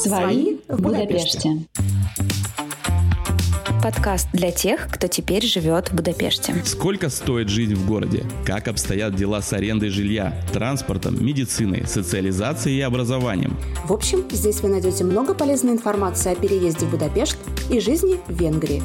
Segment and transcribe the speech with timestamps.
[0.00, 1.58] Свои в Будапеште.
[3.82, 6.54] Подкаст для тех, кто теперь живет в Будапеште.
[6.64, 8.24] Сколько стоит жизнь в городе?
[8.46, 13.58] Как обстоят дела с арендой жилья, транспортом, медициной, социализацией и образованием?
[13.84, 17.36] В общем, здесь вы найдете много полезной информации о переезде в Будапешт
[17.70, 18.82] и жизни в Венгрии.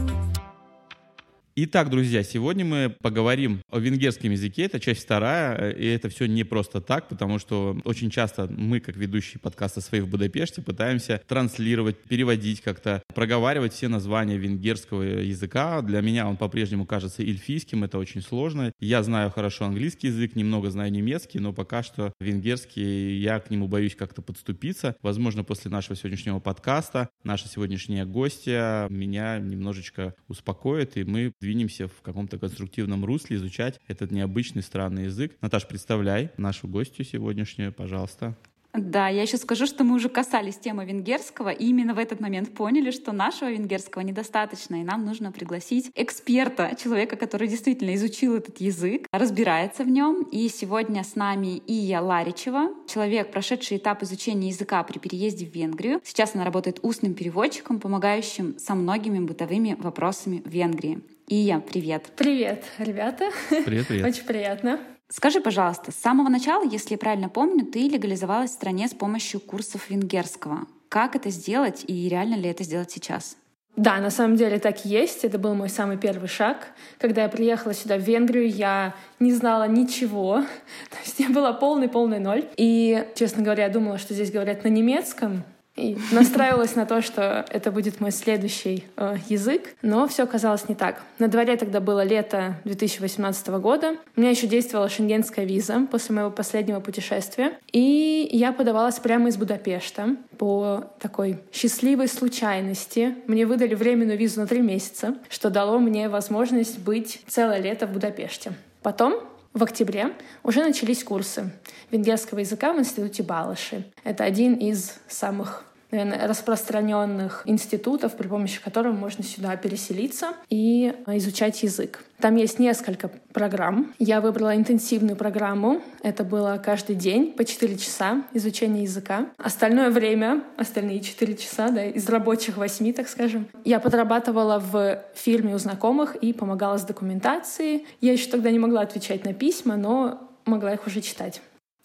[1.57, 4.63] Итак, друзья, сегодня мы поговорим о венгерском языке.
[4.63, 8.97] Это часть вторая, и это все не просто так, потому что очень часто мы, как
[8.97, 15.81] ведущие подкаста «Свои в Будапеште», пытаемся транслировать, переводить как-то, проговаривать все названия венгерского языка.
[15.81, 18.73] Для меня он по-прежнему кажется эльфийским, это очень сложно.
[18.81, 23.69] Я знаю хорошо английский язык, немного знаю немецкий, но пока что венгерский, я к нему
[23.69, 24.97] боюсь как-то подступиться.
[25.01, 32.01] Возможно, после нашего сегодняшнего подкаста наша сегодняшняя гостья меня немножечко успокоит, и мы двинемся в
[32.01, 35.35] каком-то конструктивном русле изучать этот необычный странный язык.
[35.41, 38.35] Наташ, представляй нашу гостью сегодняшнюю, пожалуйста.
[38.77, 42.53] Да, я еще скажу, что мы уже касались темы венгерского, и именно в этот момент
[42.53, 48.57] поняли, что нашего венгерского недостаточно, и нам нужно пригласить эксперта, человека, который действительно изучил этот
[48.57, 50.23] язык, разбирается в нем.
[50.23, 56.01] И сегодня с нами Ия Ларичева, человек, прошедший этап изучения языка при переезде в Венгрию.
[56.03, 61.01] Сейчас она работает устным переводчиком, помогающим со многими бытовыми вопросами в Венгрии.
[61.27, 62.11] Ия, привет.
[62.15, 63.31] Привет, ребята.
[63.49, 64.05] Привет, привет.
[64.07, 64.79] Очень приятно.
[65.09, 69.39] Скажи, пожалуйста, с самого начала, если я правильно помню, ты легализовалась в стране с помощью
[69.39, 70.67] курсов венгерского.
[70.87, 73.37] Как это сделать и реально ли это сделать сейчас?
[73.75, 75.25] Да, на самом деле так и есть.
[75.25, 76.67] Это был мой самый первый шаг.
[76.99, 80.43] Когда я приехала сюда, в Венгрию, я не знала ничего.
[80.91, 82.47] То есть я была полный-полный ноль.
[82.55, 85.43] И, честно говоря, я думала, что здесь говорят на немецком.
[85.75, 90.75] И настраивалась на то, что это будет мой следующий э, язык, но все оказалось не
[90.75, 91.01] так.
[91.19, 93.97] На дворе тогда было лето 2018 года.
[94.15, 97.59] У меня еще действовала шенгенская виза после моего последнего путешествия.
[97.71, 103.15] И я подавалась прямо из Будапешта по такой счастливой случайности.
[103.27, 107.91] Мне выдали временную визу на три месяца, что дало мне возможность быть целое лето в
[107.91, 108.53] Будапеште.
[108.81, 109.21] Потом
[109.55, 110.11] в октябре
[110.43, 111.49] уже начались курсы
[111.89, 113.85] венгерского языка в Институте Балаши.
[114.03, 115.63] Это один из самых
[116.03, 122.03] распространенных институтов, при помощи которого можно сюда переселиться и изучать язык.
[122.19, 123.93] Там есть несколько программ.
[123.99, 125.81] Я выбрала интенсивную программу.
[126.01, 129.27] Это было каждый день по 4 часа изучения языка.
[129.37, 135.55] Остальное время, остальные 4 часа, да, из рабочих 8, так скажем, я подрабатывала в фирме
[135.55, 137.85] у знакомых и помогала с документацией.
[137.99, 141.41] Я еще тогда не могла отвечать на письма, но могла их уже читать.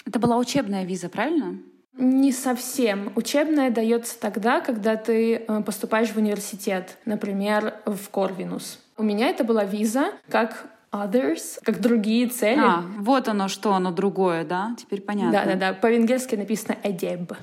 [0.06, 1.58] Это была учебная виза, правильно?
[1.96, 3.12] Не совсем.
[3.16, 8.78] Учебная дается тогда, когда ты э, поступаешь в университет, например, в Корвинус.
[8.96, 12.60] У меня это была виза как others, как другие цели.
[12.60, 14.74] А, вот оно что, оно другое, да?
[14.78, 15.32] Теперь понятно.
[15.32, 17.36] Да-да-да, по-венгерски написано «edeb».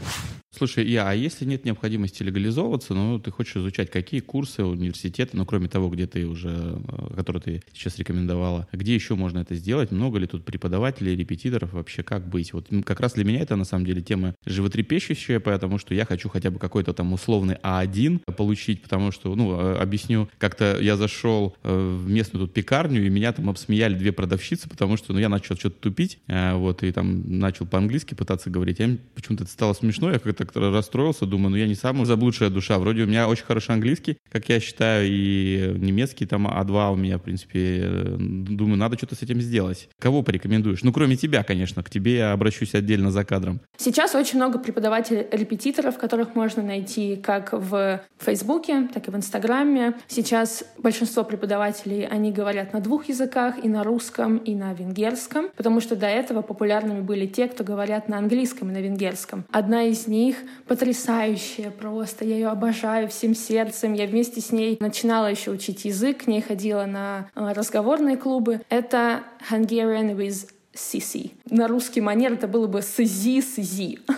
[0.56, 5.46] Слушай, я, а если нет необходимости легализовываться, ну, ты хочешь изучать какие курсы университеты, ну,
[5.46, 6.50] кроме того, где ты уже,
[6.88, 9.92] э, который ты сейчас рекомендовала, где еще можно это сделать?
[9.92, 12.54] Много ли тут преподавателей, репетиторов вообще, как быть?
[12.54, 16.30] Вот как раз для меня это, на самом деле, тема животрепещущая, потому что я хочу
[16.30, 21.56] хотя бы какой-то там условный А1 получить, потому что, ну, э, объясню, как-то я зашел
[21.64, 25.28] э, в местную тут пекарню, и меня там обсмеяли две продавщицы, потому что, ну, я
[25.28, 30.12] начал что-то тупить, вот, и там начал по-английски пытаться говорить, а почему-то это стало смешно,
[30.12, 33.46] я как-то как-то расстроился, думаю, ну я не самая заблудшая душа, вроде у меня очень
[33.46, 38.78] хороший английский, как я считаю, и немецкий там А2 у меня, в принципе, э, думаю,
[38.78, 39.90] надо что-то с этим сделать.
[40.00, 40.84] Кого порекомендуешь?
[40.84, 43.60] Ну, кроме тебя, конечно, к тебе я обращусь отдельно за кадром.
[43.78, 49.96] Сейчас очень много преподавателей-репетиторов, которых можно найти как в Фейсбуке, так и в Инстаграме.
[50.08, 55.82] Сейчас большинство преподавателей, они говорят на двух языках, и на русском, и на венгерском, потому
[55.82, 59.46] что до этого популярными были те, кто говорят на английском и на венгерском.
[59.52, 60.27] Одна из них
[60.68, 62.26] потрясающая просто.
[62.26, 63.94] Я ее обожаю всем сердцем.
[63.94, 68.62] Я вместе с ней начинала еще учить язык, к ней ходила на э, разговорные клубы.
[68.70, 71.32] Это Hungarian with Сиси.
[71.50, 74.00] На русский манер это было бы Сизи Сизи.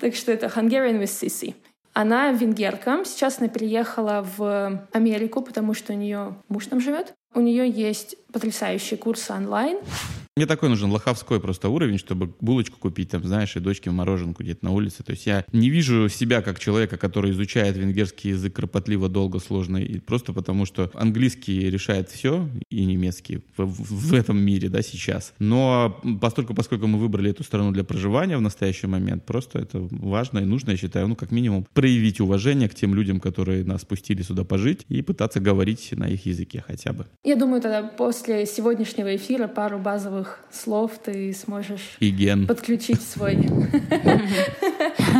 [0.00, 1.54] Так что это Hungarian with Сиси.
[1.92, 3.02] Она венгерка.
[3.04, 7.14] Сейчас она переехала в Америку, потому что у нее муж там живет.
[7.34, 9.78] У нее есть потрясающие курсы онлайн.
[10.40, 14.64] Мне такой нужен лоховской просто уровень, чтобы булочку купить, там, знаешь, и дочке мороженку где-то
[14.64, 15.02] на улице.
[15.02, 19.76] То есть я не вижу себя как человека, который изучает венгерский язык кропотливо, долго, сложно,
[19.76, 25.34] и просто потому что английский решает все, и немецкий в, в этом мире, да, сейчас.
[25.38, 30.38] Но поскольку, поскольку мы выбрали эту страну для проживания в настоящий момент, просто это важно
[30.38, 34.22] и нужно, я считаю, ну, как минимум, проявить уважение к тем людям, которые нас пустили
[34.22, 37.04] сюда пожить, и пытаться говорить на их языке хотя бы.
[37.24, 42.46] Я думаю, тогда после сегодняшнего эфира пару базовых слов ты сможешь и ген.
[42.46, 43.36] подключить свой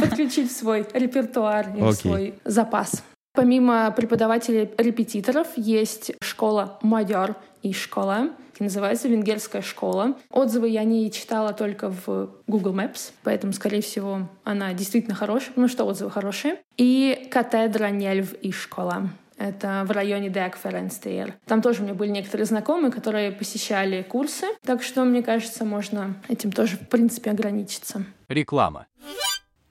[0.06, 3.02] включить в свой репертуар и свой запас.
[3.32, 10.16] Помимо преподавателей-репетиторов есть школа «Мадяр» и школа, называется «Венгерская школа».
[10.30, 15.68] Отзывы я не читала только в Google Maps, поэтому, скорее всего, она действительно хорошая, потому
[15.68, 16.56] что отзывы хорошие.
[16.76, 19.10] И «Катедра Нельв и школа».
[19.40, 21.34] Это в районе Декференстейр.
[21.46, 26.14] Там тоже у меня были некоторые знакомые, которые посещали курсы, так что, мне кажется, можно
[26.28, 28.04] этим тоже, в принципе, ограничиться.
[28.28, 28.86] Реклама.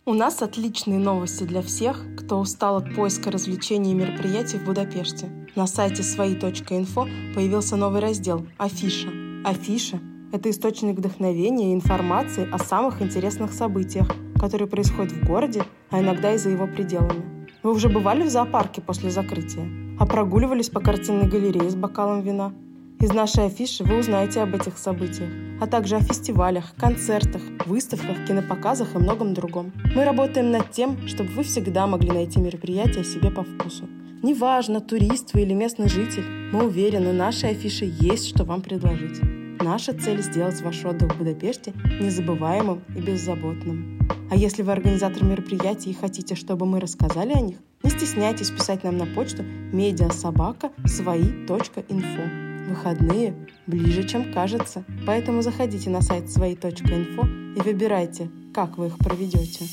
[0.05, 5.29] У нас отличные новости для всех, кто устал от поиска развлечений и мероприятий в Будапеште.
[5.55, 9.09] На сайте свои.инфо появился новый раздел «Афиша».
[9.45, 9.99] Афиша–
[10.33, 14.07] это источник вдохновения и информации о самых интересных событиях,
[14.39, 15.61] которые происходят в городе,
[15.91, 17.38] а иногда и за его пределами.
[17.61, 19.67] Вы уже бывали в зоопарке после закрытия?
[19.99, 22.53] А прогуливались по картинной галерее с бокалом вина?
[23.01, 25.29] Из нашей афиши вы узнаете об этих событиях,
[25.59, 29.73] а также о фестивалях, концертах, выставках, кинопоказах и многом другом.
[29.93, 33.89] Мы работаем над тем, чтобы вы всегда могли найти мероприятие себе по вкусу.
[34.23, 39.19] Неважно, турист вы или местный житель, мы уверены, нашей афише есть что вам предложить.
[39.61, 43.99] Наша цель– сделать ваш отдых в Будапеште незабываемым и беззаботным.
[44.31, 48.85] А если вы организатор мероприятий и хотите, чтобы мы рассказали о них, не стесняйтесь писать
[48.85, 49.43] нам на почту
[50.85, 52.69] свои.инфо.
[52.69, 53.35] Выходные
[53.67, 57.27] ближе, чем кажется, поэтому заходите на сайт свои.инфо
[57.57, 59.65] и выбирайте, как вы их проведете.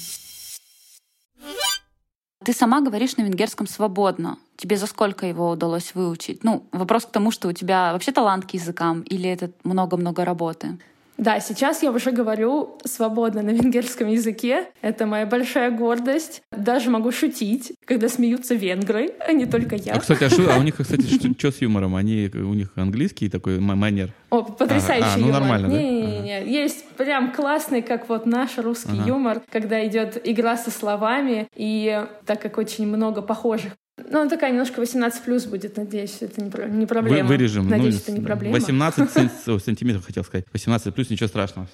[2.47, 4.39] Ты сама говоришь на венгерском свободно.
[4.57, 6.45] Тебе за сколько его удалось выучить?
[6.45, 10.79] Ну, вопрос к тому, что у тебя вообще талант к языкам или это много-много работы?
[11.19, 14.67] Да, сейчас я уже говорю свободно на венгерском языке.
[14.83, 16.43] Это моя большая гордость.
[16.53, 19.95] Даже могу шутить, когда смеются венгры, а не только я.
[19.95, 21.03] А, кстати, а, шу- а у них, кстати,
[21.39, 21.97] что с юмором?
[21.97, 24.13] Они, у них английский такой ма- манер?
[24.31, 25.41] О, потрясающий А, а, ну юмор.
[25.41, 25.79] нормально, да?
[25.83, 26.45] Не-не-не.
[26.53, 29.09] Есть прям классный, как вот наш русский Ага.
[29.09, 33.73] юмор, когда идет игра со словами, и так как очень много похожих.
[33.99, 37.29] Ну, она такая немножко 18 плюс будет, надеюсь, это не, про- не Вы- проблема.
[37.29, 37.69] вырежем.
[37.69, 38.55] Надеюсь, ну, это не проблема.
[38.55, 40.45] 18 сен- о, сантиметров хотел сказать.
[40.53, 41.67] 18 плюс, ничего страшного.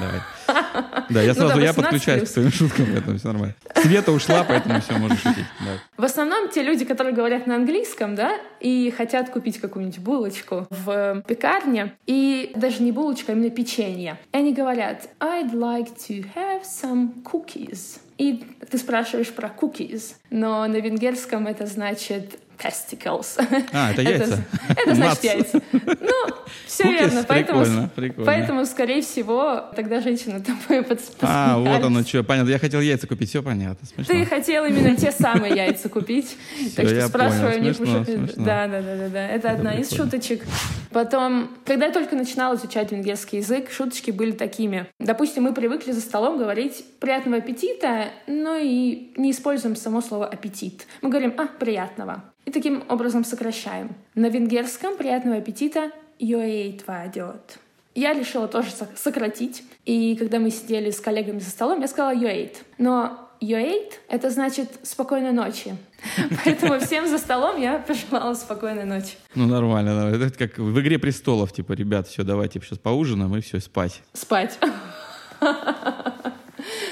[0.00, 0.20] Давай.
[1.08, 2.30] Да, я Ну сразу, да, я 18 подключаюсь плюс.
[2.30, 3.54] к твоим шуткам, поэтому все нормально.
[3.76, 5.44] Света ушла, поэтому все, можешь шутить.
[5.60, 5.72] Да.
[5.96, 11.22] В основном те люди, которые говорят на английском, да, и хотят купить какую-нибудь булочку в
[11.26, 14.18] пекарне, и даже не булочка, а именно печенье.
[14.32, 17.98] И они говорят, I'd like to have some cookies.
[18.18, 23.38] И ты спрашиваешь про cookies, но на венгерском это значит testicles.
[23.72, 24.44] А, это яйца.
[24.68, 25.60] Это значит яйца.
[25.72, 26.34] Ну,
[26.66, 27.24] все верно.
[27.26, 28.24] Поэтому, Прикольно, прикольно.
[28.26, 32.50] поэтому, скорее всего, тогда женщина тобой подс- А, вот оно что, понятно.
[32.50, 33.86] Я хотел яйца купить, все понятно.
[33.86, 34.14] Смешно.
[34.14, 36.36] Ты хотел именно те самые яйца купить.
[36.74, 38.04] Так что спрашиваю у них уже.
[38.36, 39.28] Да, да, да, да, да.
[39.28, 40.44] Это одна из шуточек.
[40.90, 44.86] Потом, когда я только начинала изучать венгерский язык, шуточки были такими.
[44.98, 50.86] Допустим, мы привыкли за столом говорить «приятного аппетита», но и не используем само слово «аппетит».
[51.02, 52.24] Мы говорим «а, приятного».
[52.46, 53.94] И таким образом сокращаем.
[54.14, 57.58] На венгерском «приятного аппетита» «йоэйтва идет».
[57.94, 59.62] Я решила тоже сок- сократить.
[59.84, 62.56] И когда мы сидели с коллегами за столом, я сказала «you ate».
[62.78, 65.76] Но «you ate»— это значит «спокойной ночи».
[66.44, 69.16] Поэтому всем за столом я пожелала спокойной ночи.
[69.34, 70.10] Ну, нормально.
[70.12, 70.26] да.
[70.26, 71.52] Это как в «Игре престолов».
[71.52, 74.02] Типа, ребят, все, давайте сейчас поужинаем и все, спать.
[74.12, 74.58] Спать.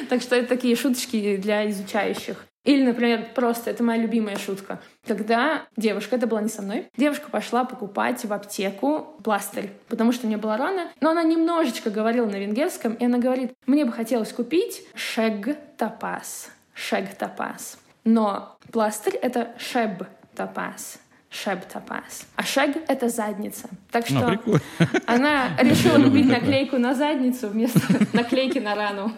[0.08, 2.44] Так что это такие шуточки для изучающих.
[2.64, 4.80] Или, например, просто, это моя любимая шутка.
[5.06, 10.26] Когда девушка, это была не со мной, девушка пошла покупать в аптеку пластырь, потому что
[10.26, 13.92] у нее была рана, но она немножечко говорила на венгерском, и она говорит, мне бы
[13.92, 17.78] хотелось купить шег тапас, шег тапас.
[18.04, 20.04] Но пластырь— это шеб
[20.34, 20.98] тапас.
[21.34, 21.60] Шеб.
[22.36, 23.68] А шег— это задница.
[23.90, 24.60] Так Ну, что прикольно.
[25.06, 27.80] она решила купить наклейку на задницу вместо
[28.12, 29.12] наклейки на рану.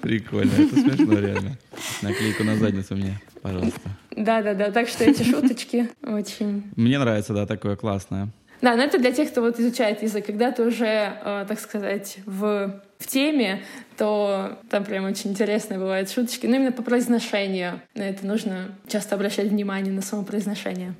[0.00, 0.50] Прикольно.
[0.50, 1.58] Это смешно, реально.
[2.00, 3.80] Наклейку на задницу мне, пожалуйста.
[4.16, 6.64] Да-да-да, так что эти шуточки очень...
[6.76, 8.28] Мне нравится, да, такое классное.
[8.62, 10.24] Да, но это для тех, кто вот изучает язык.
[10.24, 13.60] Когда ты уже, э, так сказать, в, в теме,
[13.98, 16.46] то там прям очень интересные бывают шуточки.
[16.46, 17.80] Но именно по произношению.
[17.94, 20.94] На это нужно часто обращать внимание на само произношение.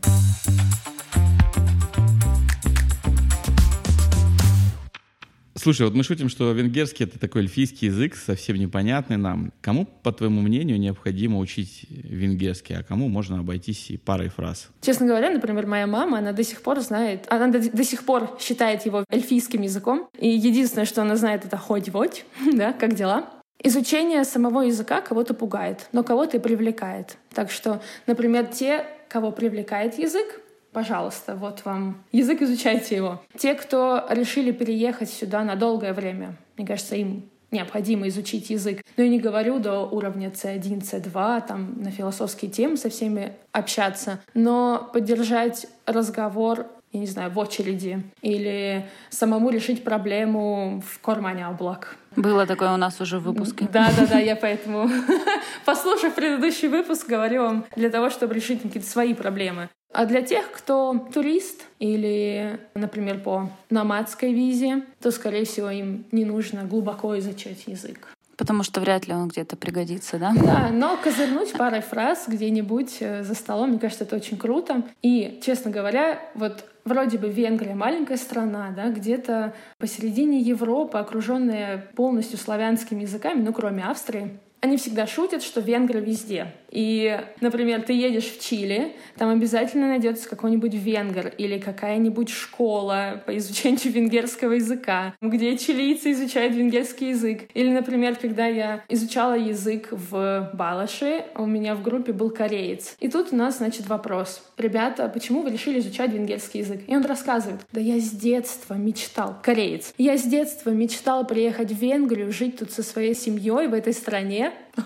[5.63, 9.53] Слушай, вот мы шутим, что венгерский— это такой эльфийский язык, совсем непонятный нам.
[9.61, 14.71] Кому, по твоему мнению, необходимо учить венгерский, а кому можно обойтись и парой фраз?
[14.81, 18.37] Честно говоря, например, моя мама, она до сих пор знает, она до, до сих пор
[18.41, 20.09] считает его эльфийским языком.
[20.19, 23.31] И единственное, что она знает, это хоть-вот, да, как дела.
[23.63, 27.19] Изучение самого языка кого-то пугает, но кого-то и привлекает.
[27.33, 30.41] Так что, например, те, кого привлекает язык,
[30.73, 33.23] пожалуйста, вот вам язык, изучайте его.
[33.37, 38.83] Те, кто решили переехать сюда на долгое время, мне кажется, им необходимо изучить язык.
[38.97, 44.21] Но я не говорю до уровня C1, C2, там на философские темы со всеми общаться,
[44.35, 51.97] но поддержать разговор я не знаю, в очереди или самому решить проблему в кармане облак.
[52.17, 53.67] Было такое у нас уже в выпуске.
[53.73, 54.91] Да, да, да, я поэтому,
[55.65, 59.71] послушав предыдущий выпуск, говорю вам для того, чтобы решить какие-то свои проблемы.
[59.93, 66.25] А для тех, кто турист или, например, по номадской визе, то, скорее всего, им не
[66.25, 68.09] нужно глубоко изучать язык.
[68.37, 70.33] Потому что вряд ли он где-то пригодится, да?
[70.35, 74.83] Да, но козырнуть парой фраз где-нибудь э, за столом, мне кажется, это очень круто.
[75.03, 82.39] И, честно говоря, вот вроде бы Венгрия маленькая страна, да, где-то посередине Европы, окруженная полностью
[82.39, 86.55] славянскими языками, ну, кроме Австрии, они всегда шутят, что венгры везде.
[86.73, 93.37] И, например, ты едешь в Чили, там обязательно найдется какой-нибудь венгер или какая-нибудь школа по
[93.37, 97.43] изучению венгерского языка, где чилийцы изучают венгерский язык.
[97.55, 102.97] Или, например, когда я изучала язык в Балаши, у меня в группе был кореец.
[103.01, 104.43] И тут у нас, значит, вопрос.
[104.57, 106.81] Ребята, почему вы решили изучать венгерский язык?
[106.87, 111.77] И он рассказывает, да я с детства мечтал, кореец, я с детства мечтал приехать в
[111.77, 114.53] Венгрию, жить тут со своей семьей в этой стране,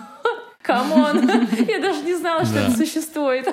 [0.66, 1.28] Come on!
[1.68, 3.46] Я даже не знала, что это существует.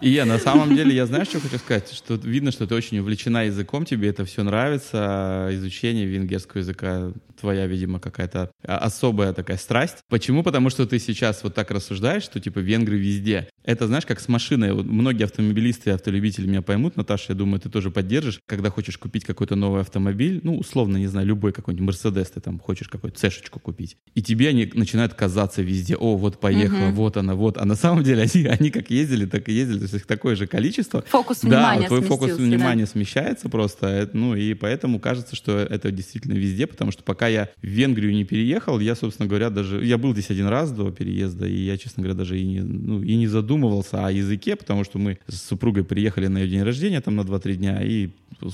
[0.00, 2.98] И я, на самом деле, я знаю, что хочу сказать, что видно, что ты очень
[3.00, 9.56] увлечена языком, тебе это все нравится, а изучение венгерского языка твоя, видимо, какая-то особая такая
[9.56, 9.98] страсть.
[10.08, 10.42] Почему?
[10.42, 13.48] Потому что ты сейчас вот так рассуждаешь, что типа венгры везде.
[13.64, 14.72] Это, знаешь, как с машиной.
[14.72, 18.40] Вот многие автомобилисты и автолюбители меня поймут, Наташа, я думаю, ты тоже поддержишь.
[18.46, 22.58] Когда хочешь купить какой-то новый автомобиль, ну, условно, не знаю, любой какой-нибудь Мерседес, ты там
[22.58, 25.96] хочешь какую-то цешечку купить, и тебе они начинают казаться везде.
[25.96, 26.96] О, вот поехала, угу.
[26.96, 27.56] вот она, вот.
[27.56, 29.78] А на самом деле они, они как ездили, так и ездили.
[29.78, 31.02] То есть их такое же количество.
[31.08, 32.90] Фокус внимания Да, твой фокус внимания да?
[32.90, 34.10] смещается просто.
[34.12, 38.24] Ну, и поэтому кажется, что это действительно везде, потому что пока я в Венгрию не
[38.24, 39.84] переехал, я, собственно говоря, даже...
[39.84, 43.02] Я был здесь один раз до переезда, и я, честно говоря, даже и не, ну,
[43.02, 47.00] и не задумывался о языке, потому что мы с супругой приехали на ее день рождения
[47.00, 48.10] там на 2-3 дня, и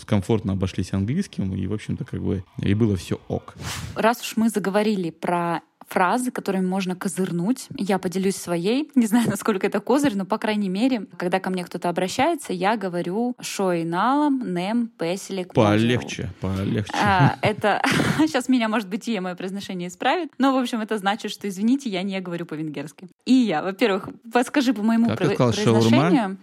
[0.07, 3.55] комфортно обошлись английским, и, в общем-то, как бы, и было все ок.
[3.95, 5.61] Раз уж мы заговорили про
[5.95, 7.69] фразы, которыми можно козырнуть.
[7.79, 8.91] Я поделюсь своей.
[8.97, 12.77] Не знаю, насколько это козырь, но, по крайней мере, когда ко мне кто-то обращается, я
[12.77, 15.55] говорю шоиналом, нем, песелик.
[15.55, 16.93] Полегче, полегче.
[17.01, 17.81] А, это...
[18.19, 20.33] Сейчас меня, может быть, и мое произношение исправит.
[20.37, 23.09] Но, в общем, это значит, что, извините, я не говорю по-венгерски.
[23.25, 26.39] И я, во-первых, подскажи по моему как про- произношению.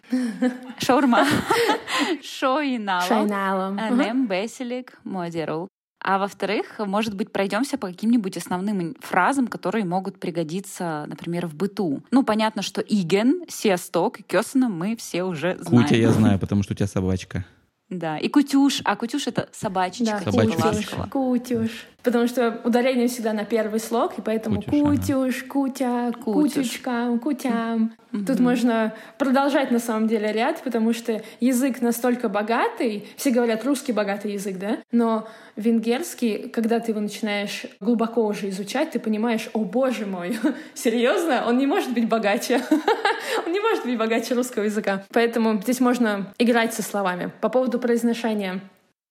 [0.80, 1.28] Шаурма.
[2.22, 3.76] Шоиналом.
[3.98, 5.68] Нем, песелик, модерул.
[6.04, 12.02] А во-вторых, может быть, пройдемся по каким-нибудь основным фразам, которые могут пригодиться, например, в быту.
[12.10, 15.84] Ну, понятно, что иген, сиасток и кёсана мы все уже знаем.
[15.84, 17.46] Кутя я знаю, потому что у тебя собачка.
[17.92, 18.82] Да, и кутюш.
[18.86, 20.22] А кутюш— это собачечка.
[20.26, 21.08] Да, собачка.
[21.12, 21.72] кутюш, кутюш.
[22.04, 27.94] Потому что ударение всегда на первый слог, и поэтому кутюш, кутя, кутючка, кутям.
[28.12, 33.94] Тут можно продолжать на самом деле ряд, потому что язык настолько богатый, все говорят русский
[33.94, 34.80] богатый язык, да?
[34.92, 40.38] Но венгерский, когда ты его начинаешь глубоко уже изучать, ты понимаешь, о боже мой,
[40.74, 42.62] серьезно, он не может быть богаче.
[43.46, 45.04] он не может быть богаче русского языка.
[45.14, 47.32] Поэтому здесь можно играть со словами.
[47.40, 48.60] По поводу произношения.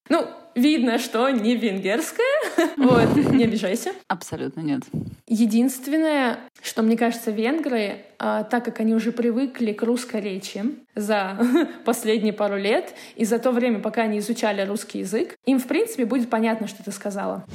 [0.09, 2.25] Ну, видно, что не венгерская.
[2.77, 3.91] вот, не обижайся.
[4.07, 4.81] Абсолютно нет.
[5.27, 10.63] Единственное, что мне кажется, венгры, а, так как они уже привыкли к русской речи
[10.95, 11.37] за
[11.85, 16.05] последние пару лет, и за то время, пока они изучали русский язык, им, в принципе,
[16.05, 17.45] будет понятно, что ты сказала.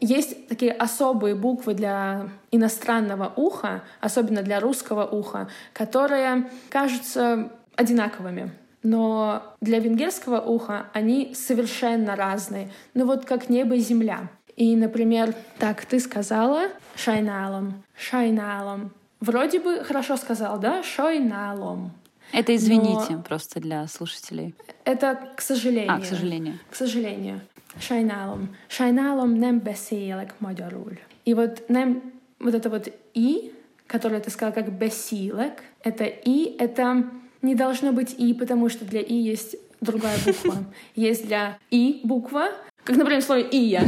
[0.00, 8.50] Есть такие особые буквы для иностранного уха, особенно для русского уха, которые кажутся одинаковыми
[8.82, 12.70] но для венгерского уха они совершенно разные.
[12.94, 14.28] Ну вот как небо и земля.
[14.56, 18.92] И, например, так, ты сказала шайналом, шайналом.
[19.20, 20.82] Вроде бы хорошо сказал, да?
[20.82, 21.92] Шойналом.
[22.32, 24.54] Это извините Но просто для слушателей.
[24.84, 25.92] Это к сожалению.
[25.92, 26.58] А, к сожалению.
[26.70, 27.40] К сожалению.
[27.78, 28.54] Шайналом.
[28.68, 30.98] Шайналом nem beszélek magyarul.
[31.24, 32.02] И вот nem,
[32.38, 33.52] вот это вот и,
[33.86, 37.06] которое ты сказала как бесилек, это и, это
[37.42, 40.64] не должно быть «и», потому что для «и» есть другая буква.
[40.94, 42.50] Есть для «и» буква,
[42.84, 43.82] как, например, в слове «ия»,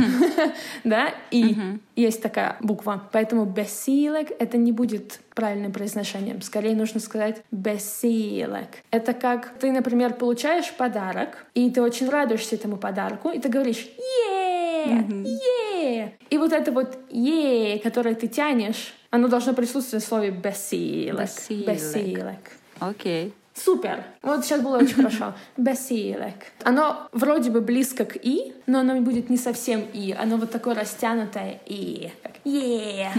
[0.85, 1.57] да, «и»
[1.97, 3.09] есть такая буква.
[3.13, 6.43] Поэтому «бесилек»— это не будет правильным произношением.
[6.43, 8.69] Скорее нужно сказать «бесилек».
[8.91, 13.89] Это как ты, например, получаешь подарок, и ты очень радуешься этому подарку, и ты говоришь
[14.27, 16.13] «е, е».
[16.29, 20.31] И вот это вот «е», которое ты тянешь, оно должно присутствовать в слове.
[20.31, 21.31] «Бесилек».
[21.49, 22.53] «Бесилек».
[22.79, 23.33] Окей.
[23.55, 24.05] Супер!
[24.23, 25.35] Вот сейчас было очень хорошо.
[25.57, 26.35] Бесилек.
[26.65, 30.13] Оно вроде бы близко к «и», но оно будет не совсем «и».
[30.13, 32.11] Оно вот такое растянутое «и».
[32.23, 33.11] Как «е».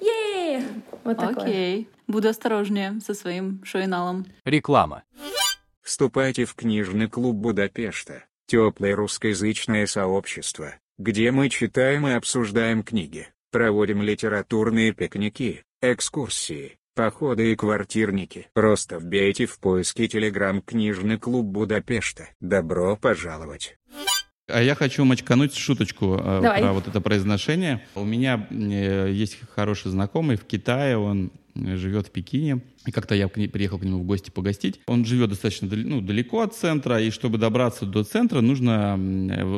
[0.00, 0.62] «Е».
[1.04, 1.44] Вот такое.
[1.44, 1.88] Окей.
[2.06, 4.26] Буду осторожнее со своим шоиналом.
[4.44, 5.02] Реклама.
[5.82, 14.02] Вступайте в книжный клуб Будапешта, теплое русскоязычное сообщество, где мы читаем и обсуждаем книги, проводим
[14.02, 18.48] литературные пикники, экскурсии, походы и квартирники.
[18.52, 22.28] Просто вбейте в поиске телеграм «Книжный клуб Будапешта».
[22.40, 23.76] Добро пожаловать!
[24.52, 26.60] А я хочу мочкануть шуточку э, Давай.
[26.60, 27.82] про вот это произношение.
[27.94, 32.60] У меня э, есть хороший знакомый в Китае, он э, живет в Пекине.
[32.86, 34.80] И как-то я к ней- приехал к нему в гости погостить.
[34.86, 38.96] Он живет достаточно ну, далеко от центра, и чтобы добраться до центра, нужно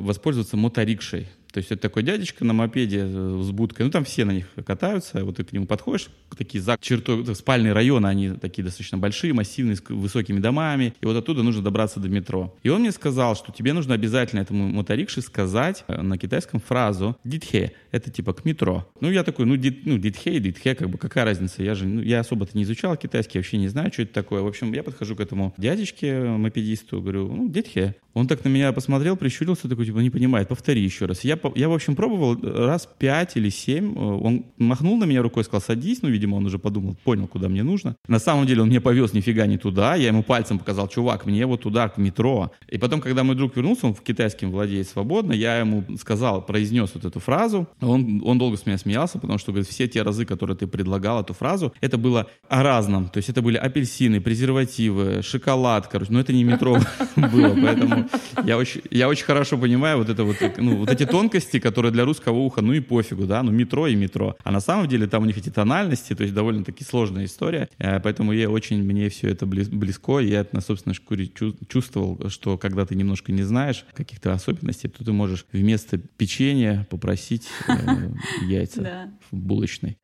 [0.01, 1.29] воспользоваться моторикшей.
[1.53, 3.85] То есть это такой дядечка на мопеде э, с будкой.
[3.85, 5.25] Ну, там все на них катаются.
[5.25, 9.77] Вот ты к нему подходишь, такие за чертой, спальные районы, они такие достаточно большие, массивные,
[9.77, 10.95] с высокими домами.
[11.01, 12.55] И вот оттуда нужно добраться до метро.
[12.63, 17.17] И он мне сказал, что тебе нужно обязательно этому моторикше сказать э, на китайском фразу
[17.23, 17.73] «дитхе».
[17.91, 18.91] Это типа к метро.
[19.01, 21.63] Ну, я такой, ну, дит, ну дитхе и дитхе, как бы какая разница?
[21.63, 24.41] Я же, ну, я особо-то не изучал китайский, вообще не знаю, что это такое.
[24.41, 27.97] В общем, я подхожу к этому дядечке, э, мопедисту, говорю, ну, дитхе.
[28.15, 31.25] Он так на меня посмотрел, прищурился, такой, типа, не понимает, повтори еще раз.
[31.25, 33.95] Я, я в общем, пробовал раз пять или семь.
[33.95, 36.03] Э, Он махнул на меня рукой, сказал, садись.
[36.03, 37.97] Ну, видимо, он уже подумал, понял, куда мне нужно.
[38.09, 39.95] На самом деле он меня повез нифига не туда.
[39.95, 42.53] Я ему пальцем показал, чувак, мне вот туда, к метро.
[42.69, 46.91] И потом, когда мой друг вернулся, он в китайском владеет свободно, я ему сказал, произнес
[46.95, 47.69] вот эту фразу.
[47.81, 51.21] Он, он долго с меня смеялся, потому что, говорит, все те разы, которые ты предлагал
[51.21, 53.09] эту фразу, это было о разном.
[53.09, 56.13] То есть это были апельсины, презервативы, шоколад, короче.
[56.13, 56.79] Но это не метро
[57.17, 58.09] было, поэтому
[58.45, 62.05] я очень, я очень хорошо понимаю вот это вот, ну, вот эти тонкости, которые для
[62.05, 64.37] русского уха, ну и пофигу, да, ну метро и метро.
[64.45, 68.01] А на самом деле там у них эти тональности, то есть довольно-таки сложная история, Э,
[68.01, 72.29] поэтому я очень, мне все это близ- близко, я это на собственной шкуре чу- чувствовал,
[72.29, 77.73] что когда ты немножко не знаешь каких-то особенностей, то ты можешь вместо печенья попросить э,
[78.47, 79.97] яйца в булочной.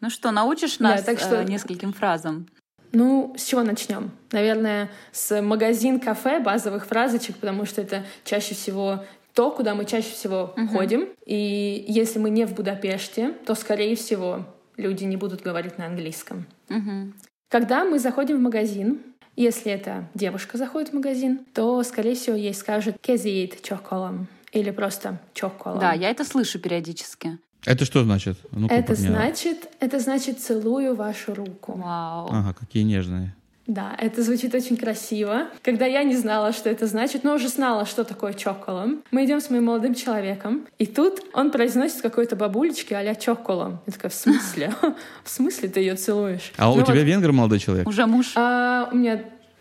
[0.00, 2.46] Ну что, научишь нас так что- э, нескольким фразам?
[2.92, 4.10] Ну, с чего начнем?
[4.32, 9.04] Наверное, с магазин-кафе базовых фразочек, потому что это чаще всего
[9.40, 11.08] то, куда мы чаще всего ходим.
[11.24, 14.44] И если мы не в Будапеште, то, скорее всего,
[14.76, 16.44] люди не будут говорить на английском.
[16.68, 17.14] Мгм.
[17.48, 19.00] Когда мы заходим в магазин,
[19.36, 25.18] если это девушка заходит в магазин, то, скорее всего, ей скажут «кезиит чоколом» или просто
[25.32, 25.80] «чоколом».
[25.80, 27.38] Да, я это слышу периодически.
[27.64, 28.36] Это что значит?
[28.52, 31.72] Ну-ка, Это значит, это значит «целую вашу руку».
[31.78, 32.28] Вау.
[32.30, 33.34] Ага, какие нежные.
[33.66, 35.46] Да, это звучит очень красиво.
[35.62, 39.40] Когда я не знала, что это значит, но уже знала, что такое чоколом, мы идем
[39.40, 43.78] с моим молодым человеком, и тут он произносит какой-то бабулечке а-ля чоколом.
[43.86, 44.74] Я такая, в смысле?
[45.24, 46.52] В смысле ты ее целуешь?
[46.56, 47.86] А у Ну тебя вот, венгер молодой человек?
[47.86, 48.32] Уже муж.
[48.34, 49.20] а, у меня...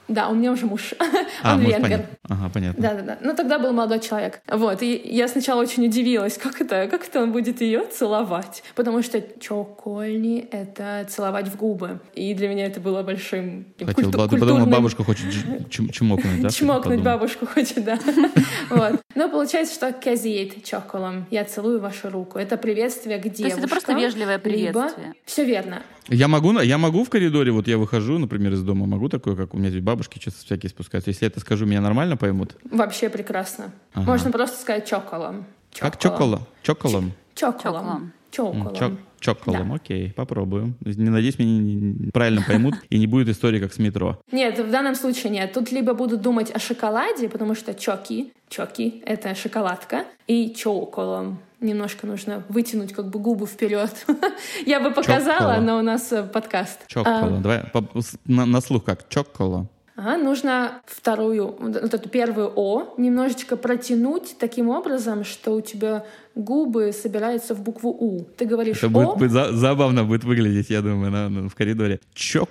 [0.09, 0.93] Да, у меня уже муж.
[1.41, 1.81] А, Он муж, венгер.
[1.83, 2.07] понятно.
[2.27, 2.81] Ага, понятно.
[2.83, 3.17] Да-да-да.
[3.21, 4.41] Ну, тогда был молодой человек.
[4.47, 4.81] Вот.
[4.81, 8.61] И я сначала очень удивилась, как это, как это он будет ее целовать.
[8.75, 11.99] Потому что чокольни— это целовать в губы.
[12.13, 15.27] И для меня это было большим Хотел, культу- ба- ты подумал, культурным- бабушка хочет
[15.69, 16.49] чм- чмокнуть, да?
[16.49, 17.97] Чмокнуть бабушку хочет, да.
[18.69, 18.99] Вот.
[19.15, 21.25] Но получается, что кезиет чоколом.
[21.31, 22.37] Я целую вашу руку.
[22.39, 23.45] Это приветствие к девушкам.
[23.45, 25.13] есть это просто вежливое приветствие.
[25.25, 25.83] Все верно.
[26.09, 29.53] Я могу, я могу в коридоре, вот я выхожу, например, из дома, могу такое, как
[29.53, 31.11] у меня здесь бабушки часто всякие спускаются.
[31.11, 32.55] Если я это скажу, меня нормально поймут?
[32.71, 33.71] Вообще прекрасно.
[33.93, 34.05] Ага.
[34.11, 35.45] Можно просто сказать чоколом.
[35.77, 36.41] Как чокола?
[36.63, 37.11] Чоколом?
[37.35, 38.11] Чоколом.
[38.31, 38.73] Чоколом.
[38.73, 38.75] Чоколом.
[38.75, 39.75] чок- Чоколом, Да.
[39.75, 40.75] окей, попробуем.
[40.85, 44.17] Не надеюсь, меня не- не- правильно поймут, и не будет истории, как с метро.
[44.31, 45.51] Нет, в данном случае нет.
[45.51, 51.39] Тут либо будут думать о шоколаде, потому что чоки, чоки— это шоколадка, и чоколом.
[51.61, 53.91] Немножко нужно вытянуть как бы губы вперед.
[54.65, 56.79] Я бы показала, но у нас э, подкаст.
[56.87, 57.39] Чокола.
[57.41, 59.09] Давай по- с- на, на слух как?
[59.09, 59.67] Чокола.
[59.97, 66.93] Ага, нужно вторую, вот эту первую «о» немножечко протянуть таким образом, что у тебя губы
[66.93, 68.23] собираются в букву «у».
[68.37, 71.55] Ты говоришь Это «о», будет, будет за- забавно будет выглядеть, я думаю, на- на- в
[71.55, 71.99] коридоре.
[72.13, 72.47] Чок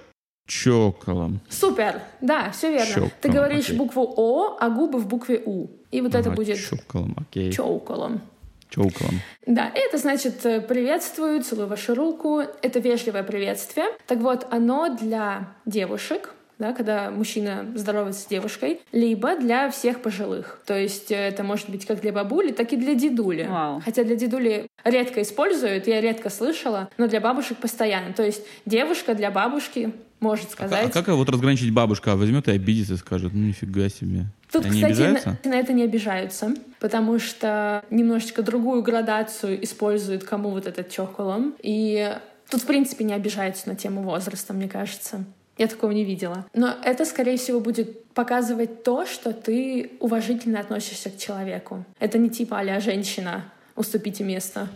[0.46, 1.40] чоколом.
[1.48, 2.86] Супер, да, все верно.
[2.94, 3.76] Чоколом, Ты говоришь окей.
[3.78, 5.68] букву «о», а губы в букве «у».
[5.90, 7.50] И вот это Ага, будет Чоколом, окей.
[7.52, 8.20] чоуколом.
[8.68, 9.20] Чоколом.
[9.46, 12.42] Да, это значит э, приветствую, целую вашу руку.
[12.62, 13.86] Это вежливое приветствие.
[14.06, 20.60] Так вот, оно для девушек, да, когда мужчина здоровается с девушкой, либо для всех пожилых.
[20.66, 23.46] То есть э, это может быть как для бабули, так и для дедули.
[23.48, 23.80] Вау.
[23.84, 28.12] Хотя для дедули редко используют, я редко слышала, но для бабушек постоянно.
[28.12, 30.82] То есть девушка для бабушки может А, сказать.
[30.92, 32.16] как- а как вот разграничить бабушка?
[32.16, 34.26] Возьмет и обидится и скажет, ну нифига себе.
[34.50, 35.38] Тут, Они кстати, обижаются?
[35.44, 41.54] на, на это не обижаются, потому что немножечко другую градацию используют кому вот этот чоколом.
[41.62, 42.16] И
[42.50, 45.24] тут, в принципе, не обижаются на тему возраста, мне кажется.
[45.58, 46.46] Я такого не видела.
[46.54, 51.84] Но это, скорее всего, будет показывать то, что ты уважительно относишься к человеку.
[51.98, 53.44] Это не типа а женщина,
[53.76, 54.68] уступите место.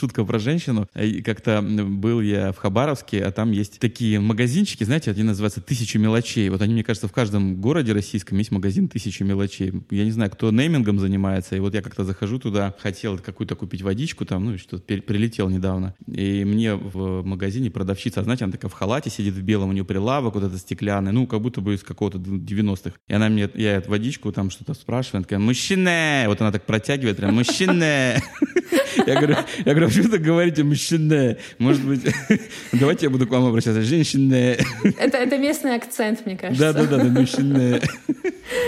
[0.00, 0.88] Шутка про женщину.
[0.94, 5.98] Э, как-то был я в Хабаровске, а там есть такие магазинчики, знаете, они называются «Тысячи
[5.98, 6.48] мелочей».
[6.48, 9.74] Вот они, мне кажется, в каждом городе российском есть магазин «Тысячи мелочей».
[9.90, 13.82] Я не знаю, кто неймингом занимается, и вот я как-то захожу туда, хотел какую-то купить
[13.82, 18.74] водичку там, ну, что-то прилетел недавно, и мне в магазине продавщица, знаете, она такая в
[18.74, 21.82] халате сидит в белом, у нее прилавок вот этот стеклянный, ну, как будто бы из
[21.82, 22.92] какого-то 90-х.
[23.06, 26.24] И она мне, я водичку там что-то спрашиваю, она такая, мужчина!
[26.26, 28.16] Вот она так протягивает, прям, мужчина!
[29.06, 31.36] Я говорю, я говорю, почему так говорите мужчина?
[31.58, 32.00] Может быть,
[32.72, 33.82] давайте я буду к вам обращаться.
[33.82, 34.56] Женщина.
[34.98, 36.72] Это, это местный акцент, мне кажется.
[36.72, 37.80] Да, да, да, да мужчина.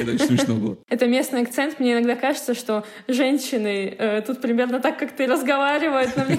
[0.00, 0.78] Это очень смешно было.
[0.88, 1.80] Это местный акцент.
[1.80, 6.10] Мне иногда кажется, что женщины э, тут примерно так, как ты разговаривают.
[6.16, 6.38] Но мне...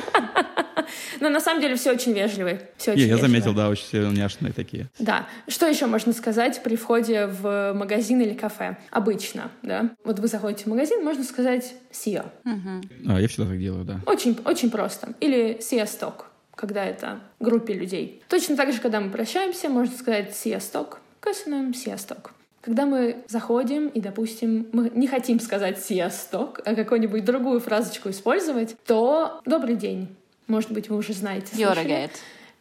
[1.20, 2.68] Но на самом деле все очень вежливые.
[2.76, 4.88] Все очень Я заметил, да, очень все няшные такие.
[4.98, 5.26] Да.
[5.48, 8.76] Что еще можно сказать при входе в магазин или кафе?
[8.90, 9.90] Обычно, да.
[10.04, 12.24] Вот вы заходите в магазин, можно сказать «сио».
[12.44, 13.12] Угу.
[13.12, 14.00] А, я всегда так делаю, да.
[14.06, 15.14] Очень, очень просто.
[15.20, 18.22] Или «сио сток», когда это группе людей.
[18.28, 22.32] Точно так же, когда мы прощаемся, можно сказать «сио сток», «köszönöm, сио сток».
[22.66, 28.74] Когда мы заходим и, допустим, мы не хотим сказать «сиасток», а какую-нибудь другую фразочку использовать,
[28.84, 30.08] то «добрый день».
[30.48, 31.56] Может быть, вы уже знаете.
[31.56, 32.10] Йорагет.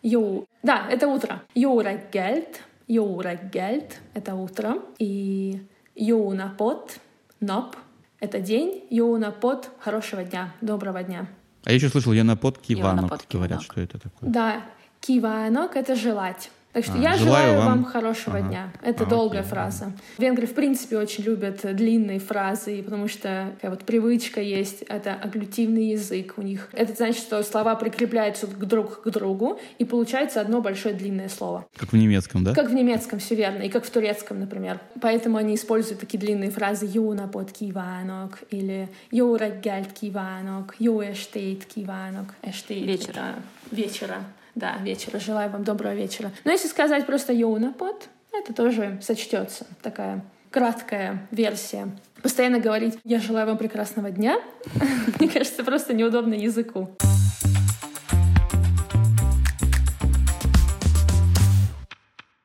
[0.03, 0.45] Йо...
[0.61, 1.41] Да, это утро.
[1.55, 2.61] Йорагельт.
[2.87, 4.77] Йорагельт— это утро.
[4.99, 5.59] И
[5.95, 6.99] йонапот,
[7.39, 7.75] ноп—
[8.19, 8.83] это день.
[8.91, 11.25] Йонапот— хорошего дня, доброго дня.
[11.63, 14.29] А я еще слышал, я на под киванок говорят, что это такое.
[14.29, 14.61] Да,
[14.99, 16.51] киванок— это желать.
[16.75, 18.47] Так что а, я желаю, желаю вам, вам хорошего ага.
[18.49, 18.73] дня.
[18.81, 19.49] Это а, долгая окей.
[19.49, 19.93] фраза.
[20.17, 24.81] Венгры, в принципе, очень любят длинные фразы, потому что такая вот привычка есть.
[24.81, 26.67] Это агглютивный язык у них.
[26.73, 31.65] Это значит, что слова прикрепляются друг к другу, и получается одно большое длинное слово.
[31.77, 32.53] Как в немецком, да?
[32.53, 33.61] Как в немецком, все верно.
[33.61, 34.81] И как в турецком, например.
[34.99, 41.63] Поэтому они используют такие длинные фразы «Юна под киванок» или «Юра гельт киванок», «Ю эштейт
[41.63, 42.35] киванок».
[42.43, 42.85] Эштейт.
[42.85, 43.35] Вечера.
[43.71, 44.17] Вечера.
[44.55, 45.19] Да, вечера.
[45.19, 46.31] Желаю вам доброго вечера.
[46.45, 49.65] Но если сказать просто «йоунапот», это тоже сочтется.
[49.81, 51.89] Такая краткая версия.
[52.21, 54.39] Постоянно говорить «я желаю вам прекрасного дня»,
[55.19, 56.89] мне кажется, просто неудобно языку.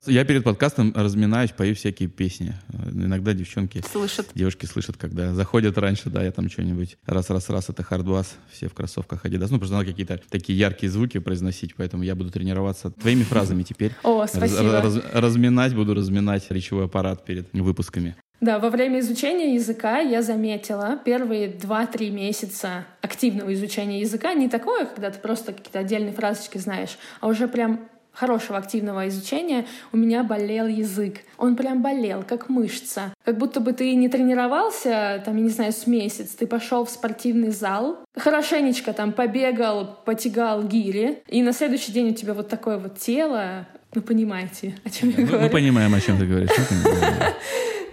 [0.06, 2.54] Я перед подкастом разминаюсь, пою всякие песни.
[2.90, 3.82] Иногда девчонки...
[3.92, 4.28] Слышат.
[4.34, 9.26] Девушки слышат, когда заходят раньше, да, я там что-нибудь раз-раз-раз, это хардбас, все в кроссовках
[9.26, 9.48] Adidas.
[9.50, 13.92] Ну, просто надо какие-то такие яркие звуки произносить, поэтому я буду тренироваться твоими фразами теперь.
[14.02, 14.72] О, спасибо.
[14.72, 18.16] Раз, раз, разминать, буду разминать речевой аппарат перед выпусками.
[18.40, 24.86] Да, во время изучения языка я заметила первые 2-3 месяца активного изучения языка не такое,
[24.86, 27.80] когда ты просто какие-то отдельные фразочки знаешь, а уже прям
[28.12, 31.18] хорошего активного изучения у меня болел язык.
[31.38, 33.14] Он прям болел, как мышца.
[33.24, 36.30] Как будто бы ты не тренировался, там, я не знаю, с месяц.
[36.30, 42.14] Ты пошел в спортивный зал, хорошенечко там побегал, потягал гири, и на следующий день у
[42.14, 43.66] тебя вот такое вот тело.
[43.94, 45.44] Ну, понимаете, о чем я говорю?
[45.44, 46.50] Мы понимаем, о чем ты говоришь.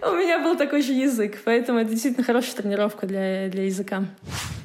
[0.04, 4.06] У меня был такой же язык, поэтому это действительно хорошая тренировка для, для языка.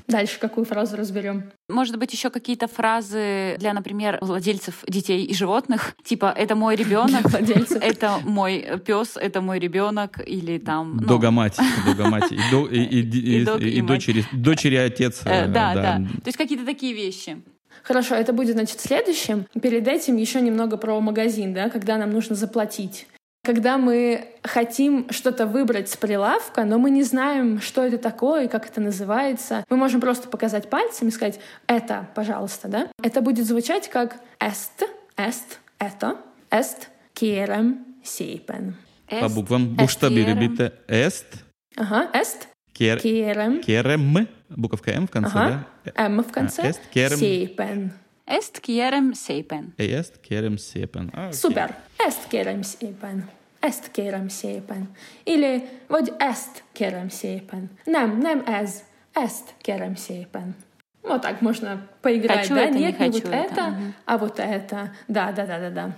[0.08, 1.50] Дальше какую фразу разберем?
[1.68, 7.26] Может быть, еще какие-то фразы для, например, владельцев детей и животных, типа «это мой ребенок»,
[7.34, 10.96] «это мой пес», «это мой ребенок» или там...
[10.96, 11.06] Ну...
[11.06, 15.22] Дога-мать, дога-мать, и, до, и, и, и, и, и дочери, дочери отец.
[15.24, 15.96] Э, да, да, да.
[15.96, 17.42] То есть какие-то такие вещи.
[17.82, 19.46] Хорошо, это будет, значит, следующим.
[19.60, 23.06] Перед этим еще немного про магазин, да, когда нам нужно заплатить.
[23.44, 28.48] Когда мы хотим что-то выбрать с прилавка, но мы не знаем, что это такое и
[28.48, 32.88] как это называется, мы можем просто показать пальцем и сказать «это, пожалуйста», да?
[33.02, 36.18] Это будет звучать как «est», «est», «это»,
[36.52, 38.76] «est», «керем», «сейпен».
[39.08, 41.24] По буквам масштабируйте «est»,
[41.76, 43.00] Ага, «est», Кер...
[43.00, 43.60] Керем.
[43.60, 44.28] Керем.
[44.48, 45.66] Буковка М в конце, ага.
[45.84, 45.92] да?
[46.06, 46.62] М в конце.
[46.62, 47.18] А, эст керем.
[47.18, 47.92] Сейпен.
[48.24, 49.74] Est kerem szépen.
[49.76, 51.10] Est kerem szépen.
[51.12, 51.32] Ah, okay.
[51.32, 51.78] Супер.
[51.96, 53.30] Est kerem szépen.
[53.60, 54.90] Ezt kérem szépen.
[55.24, 57.70] Или vagy ezt kérem szépen.
[57.84, 58.82] Nem, nem ez.
[59.12, 60.56] Ezt kérem szépen.
[61.02, 62.60] Вот так можно поиграть, хочу да?
[62.62, 63.92] Это, Нет, не, не вот это, это, угу.
[64.04, 64.90] а вот это.
[65.08, 65.90] Да, да, да, да, да.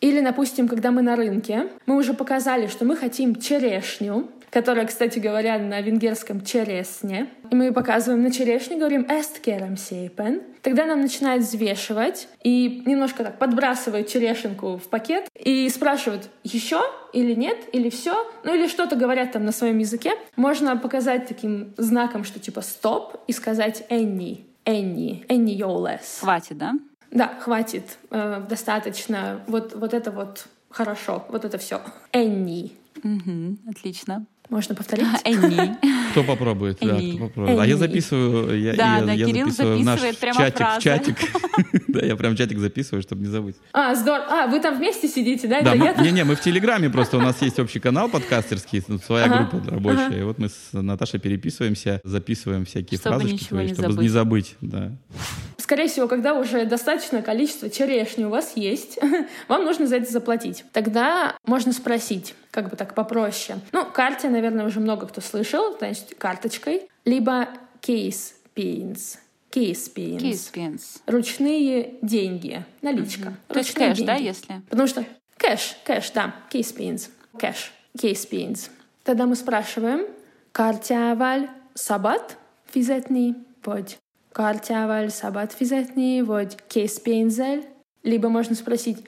[0.00, 5.18] Или, допустим, когда мы на рынке, мы уже показали, что мы хотим черешню, которая, кстати
[5.18, 7.28] говоря, на венгерском чересне.
[7.50, 10.42] И мы показываем на черешню, говорим «эст керам сейпен».
[10.62, 16.80] Тогда нам начинают взвешивать и немножко так подбрасывают черешенку в пакет и спрашивают «еще?»
[17.12, 20.12] или «нет?» или «все?» Ну или что-то говорят там на своем языке.
[20.36, 24.46] Можно показать таким знаком, что типа «стоп» и сказать «энни».
[24.64, 25.24] «Энни».
[25.28, 26.18] «Энни йоулес».
[26.20, 26.74] Хватит, да?
[27.10, 29.40] Да, хватит, э, достаточно.
[29.46, 31.80] Вот, вот это вот хорошо, вот это все.
[32.12, 32.72] Энни.
[33.02, 34.26] Угу, отлично.
[34.48, 35.06] Можно повторить?
[35.24, 35.76] Энни.
[36.12, 37.16] Кто попробует, да, Энни.
[37.16, 37.58] кто попробует.
[37.58, 40.82] А я записываю, я, Да, я, да, я Кирилл записываю наш записывает прямо чатик, фразы.
[40.82, 41.16] чатик.
[41.88, 43.56] Да, я прям чатик записываю, чтобы не забыть.
[43.72, 44.26] А, здорово.
[44.28, 45.62] А, вы там вместе сидите, да?
[45.62, 48.82] Да, мы, я там- не-не, мы в Телеграме просто, у нас есть общий канал подкастерский,
[49.04, 50.20] своя группа рабочая.
[50.20, 54.56] И вот мы с Наташей переписываемся, записываем всякие фразочки не чтобы не забыть.
[54.60, 54.92] Да.
[55.66, 59.00] Скорее всего, когда уже достаточное количество черешни у вас есть,
[59.48, 60.64] вам нужно за это заплатить.
[60.70, 63.58] Тогда можно спросить, как бы так попроще.
[63.72, 66.88] Ну, kártya, наверное, уже много кто слышал, значит, карточкой.
[67.04, 67.48] Либо
[67.82, 69.16] pénz.
[69.50, 70.18] Készpénz.
[70.20, 71.02] Készpénz.
[71.04, 72.64] Ручные деньги.
[72.80, 73.34] Наличка.
[73.48, 74.28] То есть кэш, да, деньги.
[74.28, 74.62] если?
[74.70, 75.04] Потому что
[75.36, 77.10] кэш, кэш, да, készpénz.
[77.36, 78.70] Кэш, készpénz.
[79.02, 80.06] Тогда мы спрашиваем,
[80.52, 82.36] kártyával сабат
[82.72, 83.98] физетни водь.
[84.36, 87.64] Сабат физетни водь case пензель.
[88.02, 88.98] Либо можно спросить,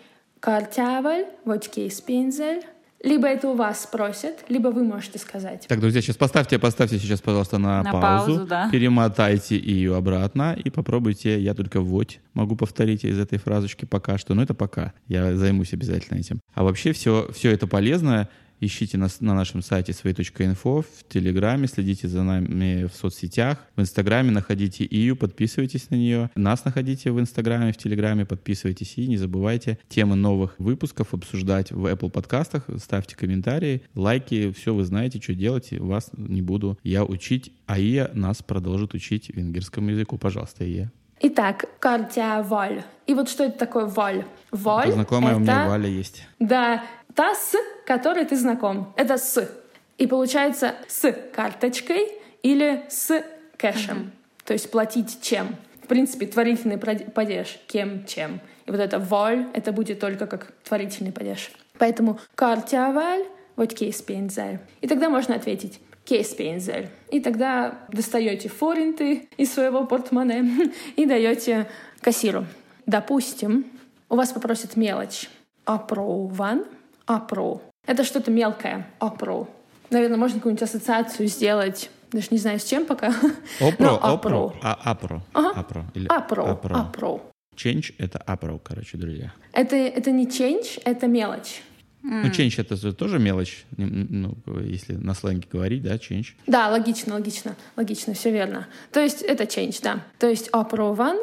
[0.40, 2.62] картяваль водь case пензель.
[3.04, 5.66] Либо это у вас спросят, либо вы можете сказать.
[5.68, 8.70] Так, друзья, сейчас поставьте, поставьте сейчас, пожалуйста, на, На паузу, паузу, да.
[8.72, 11.38] перемотайте ее обратно и попробуйте.
[11.38, 14.94] Я только вводь могу повторить из этой фразочки пока что, но это пока.
[15.06, 16.40] Я займусь обязательно этим.
[16.54, 18.28] А вообще все, все это полезно.
[18.60, 24.32] Ищите нас на нашем сайте свои.инфо, в Телеграме, следите за нами в соцсетях, в Инстаграме
[24.32, 26.30] находите Ию, подписывайтесь на нее.
[26.34, 31.86] Нас находите в Инстаграме, в Телеграме, подписывайтесь и не забывайте темы новых выпусков обсуждать в
[31.86, 32.64] Apple подкастах.
[32.78, 35.72] Ставьте комментарии, лайки, все вы знаете, что делать.
[35.72, 40.18] Вас не буду я учить, а Ия нас продолжит учить венгерскому языку.
[40.18, 40.90] Пожалуйста, Ия.
[41.20, 42.82] Итак, картяваль.
[43.08, 44.24] И вот что это такое валь?
[44.52, 45.42] Валь Это знакомая у это...
[45.42, 46.26] меня Валя есть.
[46.38, 48.92] Да, та, с которой ты знаком.
[48.96, 49.50] Это с.
[49.96, 53.24] И получается с карточкой или с
[53.56, 54.12] кэшем.
[54.44, 55.56] То есть платить чем.
[55.82, 57.58] В принципе, творительный падеж.
[57.66, 58.40] Кем, чем.
[58.66, 61.50] И вот это воль, это будет только как творительный падеж.
[61.78, 63.24] Поэтому картяваль,
[63.56, 64.58] вот кейспензель.
[64.82, 66.90] И тогда можно ответить кейспензель.
[67.10, 71.70] И тогда достаете форинты из своего портмоне и даете
[72.02, 72.44] кассиру.
[72.88, 73.66] Допустим,
[74.08, 75.28] у вас попросят мелочь.
[75.66, 76.64] Апрован,
[77.04, 77.60] апро.
[77.86, 78.88] Это что-то мелкое.
[78.98, 79.46] Апро.
[79.90, 81.90] Наверное, можно какую-нибудь ассоциацию сделать.
[82.12, 83.08] Даже не знаю, с чем пока.
[83.60, 85.22] Опро, опро, а апро.
[85.34, 85.60] Ага.
[85.60, 85.84] Апро.
[85.92, 86.50] Или Апро.
[86.50, 86.74] апро.
[86.76, 87.20] Апро.
[87.54, 89.34] Change— это апро, короче, друзья.
[89.52, 91.60] Это, это не change, это мелочь.
[92.02, 96.28] Ну, change— это же тоже мелочь, ну, если на сленге говорить, да, change.
[96.46, 98.66] Да, логично, логично, логично, все верно.
[98.92, 100.04] То есть это change, да.
[100.18, 101.18] То есть апрован,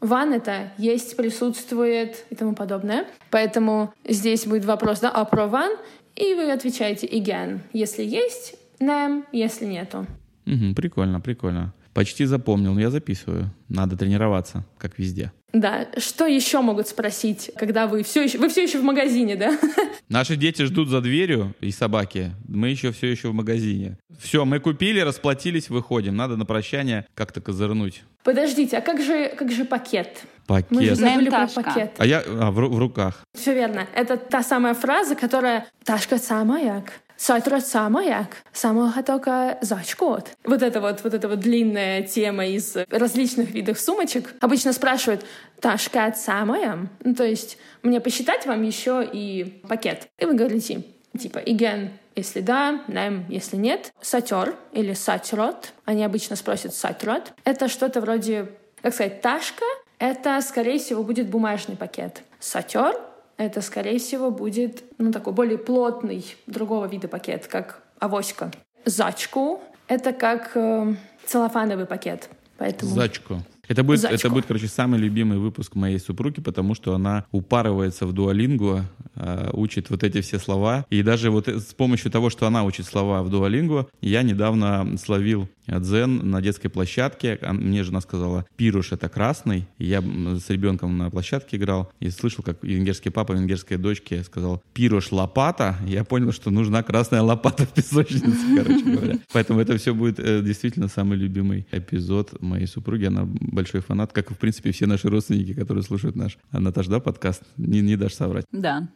[0.00, 3.06] ван это есть, присутствует и тому подобное.
[3.30, 5.72] Поэтому здесь будет вопрос, да, апрован,
[6.16, 10.06] и вы отвечаете again, если есть, nem, если нету.
[10.46, 11.74] Мгм, прикольно, прикольно.
[11.98, 13.50] Почти запомнил, но я записываю.
[13.68, 15.32] Надо тренироваться, как везде.
[15.52, 19.58] Да, что еще могут спросить, когда вы все еще, вы все еще в магазине, да?
[20.08, 22.30] Наши дети ждут за дверью и собаки.
[22.46, 23.98] Мы еще все еще в магазине.
[24.20, 26.14] Все, мы купили, расплатились, выходим.
[26.14, 28.04] Надо на прощание как-то козырнуть.
[28.22, 30.22] Подождите, а как же, как же пакет?
[30.46, 30.96] Мы же Пакет.
[30.98, 31.94] забыли про пакет.
[31.98, 33.24] А я а, в, в руках.
[33.36, 33.88] Все верно.
[33.92, 40.28] Это та самая фраза, которая «Ташка самаяк», «Сайтрот самаяк», «Самоха только зачкот».
[40.44, 44.34] Вот это вот, вот эта вот длинная тема из различных видов сумочек.
[44.40, 45.26] Обычно спрашивают
[45.60, 50.06] «Ташка самая?» Ну, то есть мне посчитать вам еще и пакет.
[50.18, 50.84] И вы говорите
[51.18, 53.92] типа «Igen», если да, «Nem», если нет.
[54.00, 55.72] «Сатер» или «Сатрот».
[55.84, 57.32] Они обычно спросят «Сатрот».
[57.42, 58.48] Это что-то вроде,
[58.80, 59.64] как сказать, «Ташка»—
[59.98, 62.22] это, скорее всего, будет бумажный пакет.
[62.38, 62.94] «Сатер»
[63.38, 68.50] это, скорее всего, будет ну, такой более плотный другого вида пакет, как авоська.
[68.84, 72.28] Зачку— это как э, целлофановый пакет.
[72.58, 72.90] Поэтому...
[72.90, 73.42] Зачку.
[73.68, 74.14] Это будет, Зачку.
[74.14, 78.80] это будет, короче, самый любимый выпуск моей супруги, потому что она упарывается в дуалингу,
[79.14, 80.86] э, учит вот эти все слова.
[80.90, 85.48] И даже вот с помощью того, что она учит слова в дуалингу, я недавно словил
[85.68, 87.38] дзен на детской площадке.
[87.42, 89.66] А Мне жена сказала, пируш это красный.
[89.78, 95.12] Я с ребенком на площадке играл и слышал, как венгерский папа венгерской дочке сказал, пируш
[95.12, 95.76] лопата.
[95.86, 99.18] Я понял, что нужна красная лопата в песочнице, короче говоря.
[99.32, 103.04] Поэтому это все будет э, действительно самый любимый эпизод моей супруги.
[103.04, 103.28] Она
[103.58, 107.42] большой фанат, как, в принципе, все наши родственники, которые слушают наш а, Наташ, да, подкаст?
[107.56, 108.44] Не, не дашь соврать.
[108.52, 108.86] Да.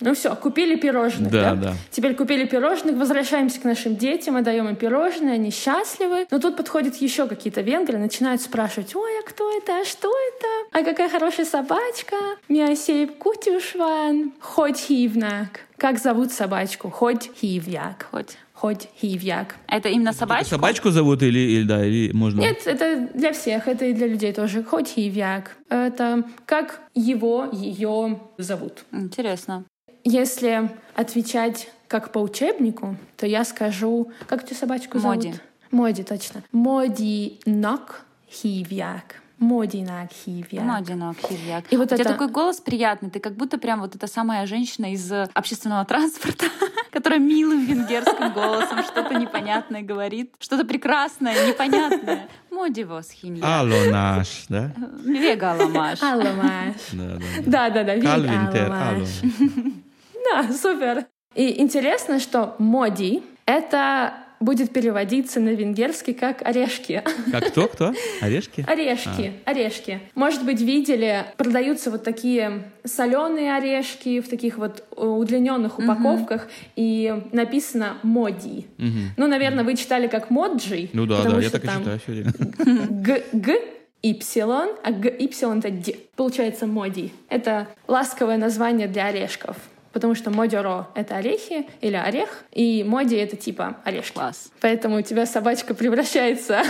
[0.00, 1.54] Ну все, купили пирожных, Да, да?
[1.54, 1.74] да.
[1.90, 6.26] Теперь купили пирожных, возвращаемся к нашим детям, отдаем им пирожные, они счастливы.
[6.30, 10.78] Но тут подходят еще какие-то венгры, начинают спрашивать, ой, а кто это, а что это?
[10.80, 12.16] А какая хорошая собачка?
[12.48, 15.60] Мясейп кутюшван, хоть хивнак.
[15.76, 16.90] Как зовут собачку?
[16.90, 18.08] Хоть хивьяк.
[18.10, 18.36] Хоть.
[18.58, 19.54] Хоть хивьяк.
[19.68, 20.50] Это именно собачку?
[20.50, 22.40] Собачку зовут или, или да, или можно...
[22.40, 24.64] Нет, это для всех, это и для людей тоже.
[24.64, 25.56] Хоть хивьяк.
[25.68, 28.84] Это как его, ее зовут.
[28.90, 29.64] Интересно.
[30.02, 34.10] Если отвечать как по учебнику, то я скажу...
[34.26, 35.16] Как ты собачку зовут?
[35.16, 35.34] Моди.
[35.70, 36.42] Моди, точно.
[36.50, 39.22] Моди нак хивьяк.
[39.38, 40.64] Модинак хивьяк.
[40.64, 41.64] Модинок хивьяк.
[41.70, 44.46] И вот У тебя это- такой голос приятный, ты как будто прям вот эта самая
[44.46, 46.46] женщина из э, общественного транспорта,
[46.90, 52.28] которая милым венгерским голосом что-то непонятное говорит, что-то прекрасное, непонятное.
[52.50, 53.12] Модивос.
[53.42, 54.72] Алло наш, да?
[55.04, 56.02] Вегаламаш.
[56.02, 56.74] Алло, Маш.
[57.46, 57.84] Да, да.
[57.84, 57.96] да.
[57.96, 58.68] Да-да-да.
[58.68, 59.08] Маш.
[60.30, 61.06] Да, супер.
[61.34, 67.02] И интересно, что моди— это будет переводиться на венгерский как орешки.
[67.30, 67.94] Как кто, кто?
[68.20, 68.64] Орешки?
[68.66, 70.00] Орешки, орешки.
[70.14, 77.22] Может быть, видели, продаются вот такие соленые орешки в таких вот э, удлиненных упаковках, и
[77.32, 78.66] написано моди.
[78.78, 79.10] Мгм.
[79.16, 80.88] Ну, наверное, вы читали как моджи.
[80.92, 82.32] Ну да, да, я так и читаю все время.
[82.90, 83.60] Г, Г,
[84.02, 85.96] Y, а Г, Y это Д.
[86.16, 87.12] Получается моди.
[87.28, 89.56] Это ласковое название для орешков.
[89.92, 94.14] Потому что модеро— это орехи или орех, и моди— это типа орешки.
[94.14, 94.50] Класс.
[94.60, 96.62] Поэтому у тебя собачка превращается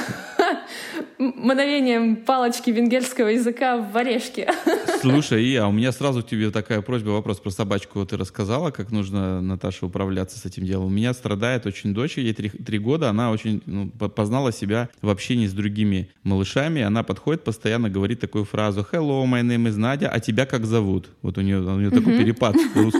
[1.18, 4.48] мгновением палочки венгерского языка в орешки.
[5.00, 8.04] Слушай, и, а у меня сразу к тебе такая просьба, вопрос про собачку.
[8.04, 10.87] Ты рассказала, как нужно, Наташа, управляться с этим делом.
[10.87, 14.88] У меня страдает очень дочь, ей три, три года, она очень ну, по- познала себя
[15.02, 16.83] в общении с другими малышами.
[16.83, 21.09] Она подходит, постоянно говорит такую фразу «Hello, my name is Надя, а тебя как зовут?»
[21.22, 22.57] Вот у нее, у нее такой перепад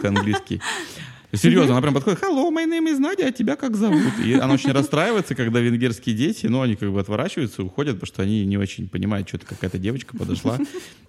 [0.09, 0.61] русско-английский.
[1.35, 4.19] Серьезно, она прям подходит, hello, my name is Надя, а тебя как зовут?
[4.25, 8.23] И она очень расстраивается, когда венгерские дети, ну, они как бы отворачиваются, уходят, потому что
[8.23, 10.59] они не очень понимают, что-то какая-то девочка подошла,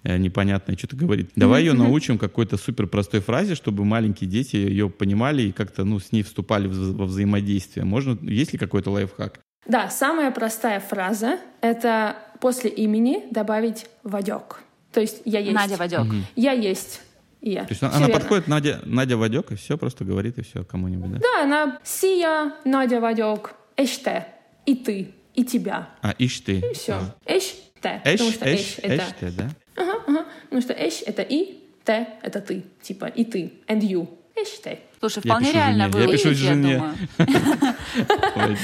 [0.02, 1.30] э, непонятная, что-то говорит.
[1.36, 5.98] Давай ее научим какой-то супер простой фразе, чтобы маленькие дети ее понимали и как-то, ну,
[5.98, 7.86] с ней вступали во взаимодействие.
[7.86, 9.40] Можно, есть ли какой-то лайфхак?
[9.66, 14.60] Да, самая простая фраза— это после имени добавить «вадек».
[14.92, 15.54] То есть «я есть».
[15.54, 16.06] Надя Вадек.
[16.36, 17.00] «Я есть».
[17.40, 17.64] И Я.
[17.64, 18.20] То есть она, Всё она верно.
[18.20, 21.18] подходит, Надя, Надя Вадек, и все, просто говорит, и все, кому-нибудь, да?
[21.18, 24.26] Да, она «сия», «Надя Вадек», «эште»,
[24.66, 25.88] «и ты», «и тебя».
[26.02, 26.58] А, ишь ты.
[26.58, 26.94] И все.
[26.94, 27.16] А.
[27.26, 28.94] «Эште», Эш, потому что эш, «эш»— это...
[28.94, 29.50] эш ты, да?
[29.76, 30.24] Ага, ага.
[30.44, 32.64] Потому что «эш»— это «и», «те»— это «ты».
[32.82, 34.06] Типа «и ты», «and you».
[34.42, 34.78] «Эште».
[35.00, 36.82] Слушай, Я вполне пишу реально жене, я пишу я жене.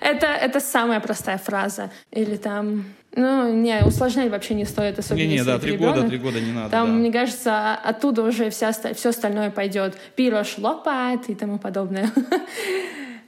[0.00, 1.90] Это, это самая простая фраза.
[2.10, 2.84] Или там...
[3.16, 6.50] Ну, не, усложнять вообще не стоит, особенно Не-не, если да, три года, три года не
[6.52, 6.92] надо, Там, да.
[6.94, 9.96] мне кажется, оттуда уже вся, все остальное пойдет.
[10.16, 12.10] Пирош лопат и тому подобное.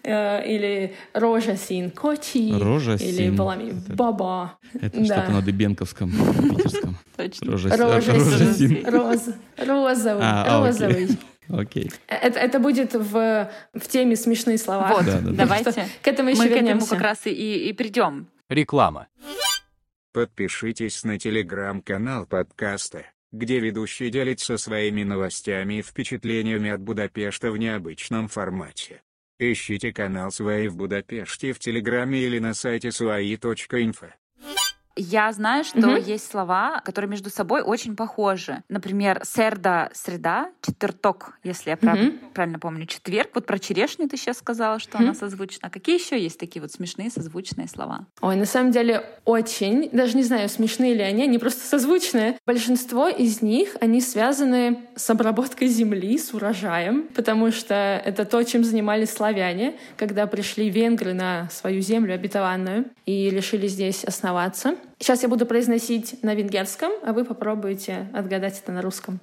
[0.09, 2.53] Э, Или рожа син кочи.
[2.57, 3.35] Рожа Или син.
[3.35, 4.57] балами Это- баба.
[4.81, 6.97] Это что-то на Дыбенковском, питерском.
[7.17, 7.51] Точно.
[7.51, 8.55] Рожа, син.
[8.55, 8.87] син.
[8.87, 10.23] Роз- Розовый.
[10.23, 10.65] А, а.
[10.65, 11.09] Розовый.
[11.49, 11.91] Окей.
[12.09, 14.89] Это, это будет в, в теме смешные слова.
[14.89, 15.33] Вот, Да, да, да.
[15.33, 15.89] давайте.
[16.03, 16.91] К этому еще Мы к этому вернемся.
[16.91, 18.29] как раз и, и, и придем.
[18.49, 19.09] Реклама.
[20.13, 28.29] Подпишитесь на телеграм-канал подкаста, где ведущий делится своими новостями и впечатлениями от Будапешта в необычном
[28.29, 29.03] формате.
[29.39, 34.09] Ищите канал «Свои в Будапеште» в Телеграме или на сайте suai.info.
[34.97, 35.97] Я знаю, что Мгм.
[35.97, 38.63] есть слова, которые между собой очень похожи.
[38.71, 42.19] Например, серда— среда, четверток, если я прав- Мгм.
[42.33, 43.31] правильно помню, четверг.
[43.35, 45.07] Вот про черешню ты сейчас сказала, что Мгм.
[45.09, 45.69] она созвучна.
[45.69, 48.07] А какие еще есть такие вот смешные созвучные слова?
[48.23, 52.39] Ой, на самом деле очень, даже не знаю, смешные ли они, они просто созвучные.
[52.47, 58.65] Большинство из них, они связаны с обработкой земли, с урожаем, потому что это то, чем
[58.65, 64.77] занимались славяне, когда пришли венгры на свою землю обетованную и решили здесь основаться.
[64.99, 69.21] Сейчас я буду произносить на венгерском, а вы попробуйте отгадать это на русском.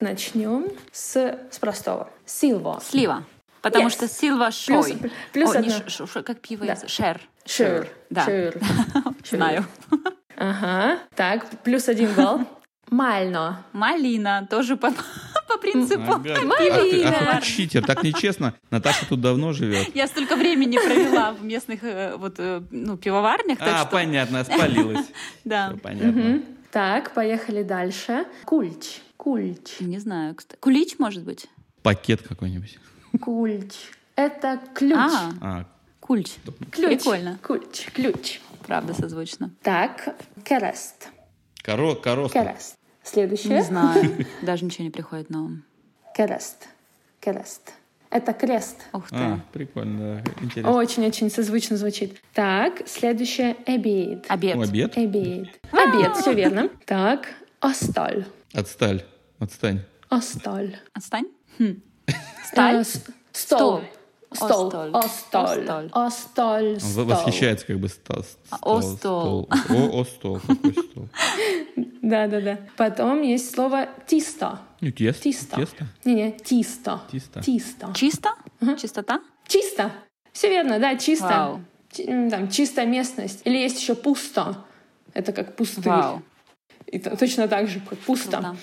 [0.00, 1.16] Начнем с,
[1.50, 2.08] с простого.
[2.24, 2.80] Силво.
[2.84, 3.24] Слива.
[3.62, 3.90] Потому Yes.
[3.90, 4.98] что силва Плюс, шой.
[5.32, 6.74] плюс О, не ш- ш- как пиво Да.
[6.74, 6.88] из...
[6.88, 7.20] Шер.
[7.44, 7.88] Шир.
[8.08, 8.24] Да.
[8.24, 8.60] Шир.
[9.28, 9.64] Знаю.
[10.36, 11.00] Ага.
[11.16, 12.42] Так, плюс один балл.
[12.90, 13.64] Мально.
[13.72, 14.46] Малина.
[14.50, 14.90] Тоже по,
[15.48, 16.02] по принципу.
[16.02, 16.32] Ага.
[16.34, 17.30] Ах ты, Малина.
[17.32, 18.54] ах ты читер, так нечестно.
[18.70, 19.94] Наташа тут давно живет.
[19.94, 23.90] Я столько времени провела в местных э, вот, э, ну, пивоварнях, так А, что...
[23.90, 25.06] понятно, спалилась.
[25.44, 25.70] Да.
[25.70, 26.08] Всё понятно.
[26.12, 26.44] Мгм.
[26.70, 28.26] Так, поехали дальше.
[28.44, 29.00] Kulcs.
[29.16, 29.80] Kulcs.
[29.80, 30.60] Не знаю, кстати.
[30.60, 31.46] Кулич, может быть?
[31.82, 32.78] Пакет какой-нибудь.
[33.20, 33.74] Kulcs.
[34.16, 34.94] Это ключ.
[34.96, 35.64] А, А,
[36.00, 36.32] kulcs.
[36.70, 36.98] ключ.
[37.02, 37.38] Прикольно.
[37.42, 37.86] Ключ.
[37.94, 38.40] Ключ.
[38.66, 39.50] Правда, созвучно.
[39.62, 41.08] Так, kereszt.
[41.64, 42.38] коро, короста.
[42.44, 42.76] Kereszt.
[43.08, 43.56] Следующее.
[43.56, 44.26] Не знаю.
[44.42, 45.62] Даже ничего не приходит на ум.
[46.14, 46.68] Kereszt.
[47.20, 47.72] Kereszt.
[48.10, 48.76] Это крест.
[48.92, 49.16] Ух ты.
[49.16, 50.72] А, прикольно, да, интересно.
[50.72, 52.20] Очень-очень созвучно звучит.
[52.32, 53.56] Так, следующее.
[53.66, 54.24] Обед.
[54.28, 54.56] Обед.
[54.56, 54.96] О, обед?
[54.96, 55.48] Обед.
[55.72, 56.70] Обед, все верно.
[56.86, 57.28] Так,
[57.60, 58.26] осталь.
[58.54, 59.04] Отсталь,
[59.38, 59.82] отстань.
[60.08, 60.78] Осталь.
[60.94, 61.26] Отстань.
[61.58, 61.82] Хм.
[62.46, 62.80] Сталь?
[62.80, 62.84] Э,
[63.32, 63.82] Стол.
[64.32, 64.72] Стол.
[64.92, 65.90] Остоль.
[65.92, 66.78] Остоль.
[66.80, 68.24] Восхищается как бы стол.
[68.62, 69.48] о стол.
[69.70, 70.40] О, о стол.
[70.46, 71.08] Какой стол?
[72.08, 72.58] Да-да-да.
[72.76, 74.60] Потом есть слово тисто.
[74.80, 75.22] Ну, тесто.
[75.22, 75.56] Тисто.
[75.56, 75.86] Тесто.
[76.04, 77.00] Не-не, тисто.
[77.10, 77.40] Тисто.
[77.42, 77.92] Тисто.
[77.94, 78.30] Чисто?
[78.80, 79.20] Чистота?
[79.46, 79.90] Чисто.
[80.32, 81.60] Все верно, да, чисто.
[81.98, 83.40] М, Там, чистая местность.
[83.44, 84.64] Или есть еще пусто.
[85.14, 85.84] Это как пустырь.
[85.92, 86.22] Вау.
[86.86, 88.30] И то- точно так же, как пусто.
[88.38, 88.56] Круто.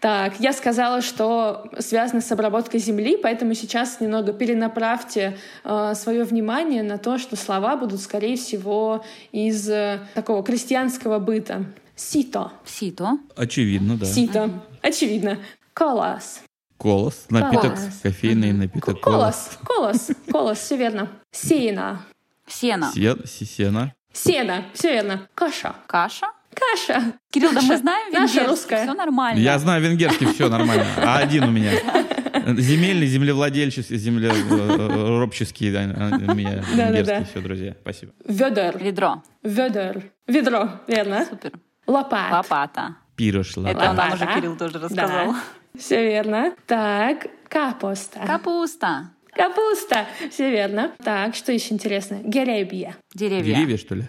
[0.00, 5.36] Так, я сказала, что связано с обработкой земли, поэтому сейчас немного перенаправьте
[5.94, 11.64] свое внимание на то, что слова будут, скорее всего, из э, такого крестьянского быта.
[11.96, 12.52] Сито.
[12.64, 13.18] Сито.
[13.36, 14.06] Очевидно, да.
[14.06, 14.50] Сито.
[14.82, 15.38] Очевидно.
[15.72, 16.40] Колос.
[16.78, 17.24] Колос.
[17.30, 18.00] Напиток, Колос.
[18.02, 19.00] кофейный напиток.
[19.00, 19.58] Колос.
[19.64, 20.10] Колос.
[20.30, 20.58] Колос.
[20.58, 21.08] Все верно.
[21.32, 22.02] Сено.
[22.46, 22.92] Сено.
[22.92, 23.94] Се- Сисена.
[24.12, 24.64] Сено.
[24.74, 25.26] Все верно.
[25.34, 25.74] Каша.
[25.86, 26.26] Каша.
[26.54, 27.12] Каша.
[27.30, 28.82] Кирилл, да мы знаем наша венгерский, русская.
[28.84, 29.38] все нормально.
[29.40, 30.86] Я знаю венгерский, все нормально.
[30.98, 31.72] А один у меня.
[32.58, 35.72] Земельный, землевладельческий, землеробческий.
[35.72, 36.90] да, У меня Да-да-да.
[36.98, 37.30] венгерский.
[37.30, 37.76] Все, друзья.
[37.82, 38.12] Спасибо.
[38.26, 38.78] Ведер.
[38.78, 39.22] Ведро.
[39.42, 40.02] Ведер.
[40.26, 40.70] Ведро.
[40.86, 41.26] Верно.
[41.28, 41.52] Супер.
[41.86, 42.32] Лопат.
[42.32, 42.96] Лопата.
[43.16, 44.14] Пирош, Это нам Лопата.
[44.14, 45.34] уже Кирилл тоже рассказал.
[45.78, 46.54] Все верно.
[46.66, 48.20] Так, капуста.
[48.26, 49.10] Капуста.
[49.32, 50.06] Капуста.
[50.30, 50.92] Все верно.
[51.04, 52.18] Так, что еще интересно?
[52.22, 52.96] Геребья.
[53.14, 53.54] Деревья.
[53.54, 54.04] Деревья, что ли?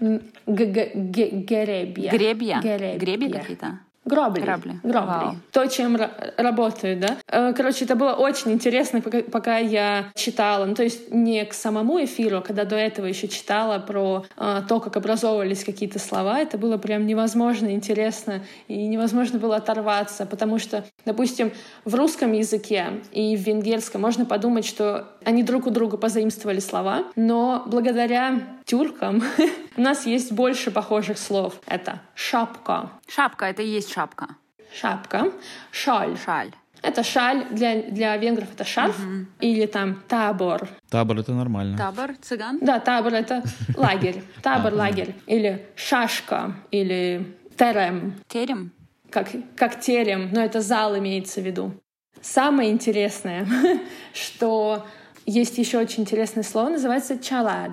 [0.00, 2.10] Г- г- г- Геребья.
[2.10, 2.60] Гребья.
[2.60, 3.40] Гребья.
[3.40, 3.80] Какие-то.
[4.06, 4.40] Гробли.
[4.40, 4.80] Грабли.
[4.84, 5.08] Гробли.
[5.08, 5.36] Вау.
[5.52, 7.16] То, чем ра- работают, да?
[7.28, 10.64] Э, Короче, это было очень интересно, пока, пока я читала.
[10.64, 14.62] Ну, то есть не к самому эфиру, а когда до этого еще читала про э,
[14.68, 16.38] то, как образовывались какие-то слова.
[16.38, 21.50] Это было прям невозможно интересно и невозможно было оторваться, потому что, допустим,
[21.84, 27.04] в русском языке и в венгерском можно подумать, что они друг у друга позаимствовали слова,
[27.16, 29.22] но благодаря тюркам
[29.76, 31.60] у нас есть больше похожих слов.
[31.66, 34.28] Это шапка, Шапка, это и есть шапка.
[34.74, 35.32] шапка,
[35.70, 36.16] шаль.
[36.18, 36.52] Шаль.
[36.82, 38.96] Это шаль, для, для венгров это шарф,
[39.40, 40.68] или там табор.
[40.90, 41.76] Табор это нормально.
[41.76, 42.58] Табор, цыган.
[42.60, 43.42] Да, табор это
[43.76, 45.14] лагерь, табор, лагерь.
[45.26, 48.72] Или шашка, или терем, Терем.
[49.10, 51.72] как, как терем, но это зал имеется в виду.
[52.20, 53.48] Самое интересное,
[54.12, 54.86] что
[55.24, 57.72] есть еще очень интересное слово, называется чалад.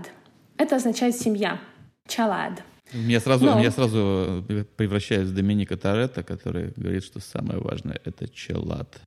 [0.58, 1.60] Это означает семья.
[2.08, 2.64] Чалад.
[2.94, 8.00] Я сразу, Но- я сразу э, превращаюсь в Доминика Торетто, который говорит, что самое важное—
[8.06, 9.00] это челад.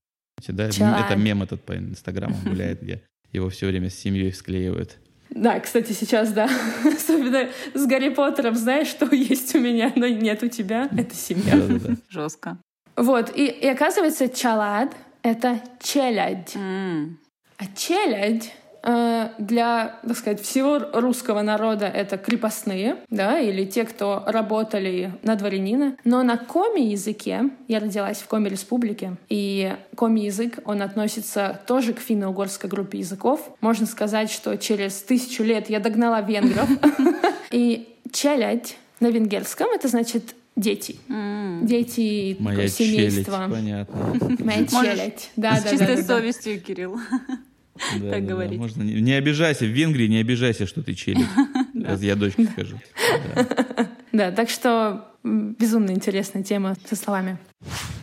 [0.49, 0.71] Да?
[0.71, 1.07] Челад.
[1.07, 4.97] Это мем этот по инстаграму гуляет, где его все время с семьей склеивают.
[5.31, 6.49] Да, кстати, сейчас, да,
[6.85, 11.57] особенно с Гарри Поттером, знаешь, что есть у меня, но нет у тебя, это семья.
[11.57, 11.97] Да-да-да.
[12.09, 12.59] Жестко.
[12.97, 16.57] Вот, и, и оказывается, чалад— это челядь.
[16.57, 17.19] М.
[17.59, 18.53] А челядь
[18.87, 25.97] для, так сказать, всего русского народа это крепостные, да, или те, кто работали на дворянина.
[26.05, 32.99] Но на коми-языке, я родилась в Коми-республике, и коми-язык, он относится тоже к финно-угорской группе
[32.99, 33.51] языков.
[33.61, 36.69] Можно сказать, что через тысячу лет я догнала венгров.
[37.51, 40.97] И челядь на венгерском— это значит дети.
[41.63, 43.49] Дети Моя челядь, семейства.
[43.51, 44.15] понятно.
[44.39, 45.31] Моя челядь.
[45.37, 46.15] Да, С да, чистой да, да, да.
[46.17, 46.99] совестью, Кирилл.
[48.01, 48.21] Да, да, да.
[48.21, 48.59] говорить.
[48.59, 50.97] Можно не, не обижайся, в Венгрии не обижайся, что ты.
[51.75, 52.79] Раз я дочке скажу.
[53.35, 53.89] Да.
[54.13, 57.39] Да, так что безумно интересная тема со словами.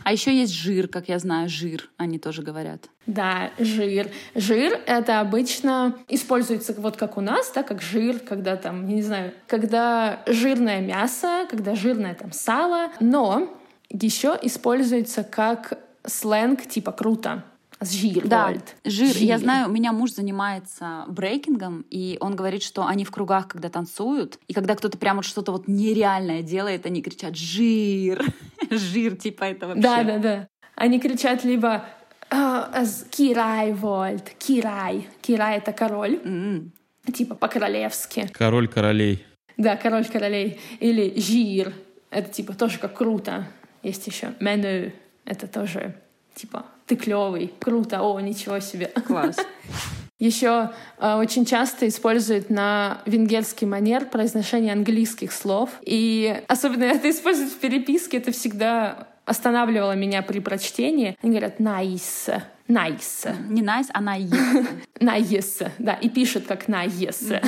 [0.04, 2.88] А еще есть жир, как я знаю, жир, они тоже говорят.
[3.06, 4.08] Да, жир.
[4.34, 9.02] Жир— это обычно используется вот как у нас, да, как жир, когда там, я не
[9.02, 13.52] знаю, когда жирное мясо, когда жирное там сало, но
[13.90, 17.44] еще используется как сленг типа круто.
[17.90, 18.76] Жир, Да, Вольт.
[18.84, 19.16] жир.
[19.16, 23.68] Я знаю, у меня муж занимается брейкингом, и он говорит, что они в кругах, когда
[23.68, 28.24] танцуют, и когда кто-то прям вот что-то вот нереальное делает, они кричат «жир»,
[28.70, 29.82] «жир», типа это вообще.
[29.82, 30.48] Да, да, да.
[30.76, 31.84] Они кричат либо
[32.30, 35.06] «А, аз- «Кирай Вольт», «Кирай».
[35.22, 36.72] «Кирай»— это король, М.
[37.12, 38.28] типа по-королевски.
[38.32, 39.24] Король королей.
[39.56, 40.58] Да, король королей.
[40.80, 41.72] Или жир.
[42.10, 43.46] Это типа тоже как круто.
[43.82, 44.92] Есть еще меню.
[45.24, 45.94] Это тоже
[46.34, 48.86] типа ты клевый, круто, о, ничего себе.
[49.06, 49.36] Класс.
[50.20, 55.70] Еще э, очень часто используют на венгерский манер произношение английских слов.
[55.82, 61.16] И особенно это используют в переписке, это всегда останавливало меня при прочтении.
[61.22, 64.66] Они говорят «nice», «nice», Не nice, а nice.
[65.00, 67.42] «nice», да, и пишут как «nice».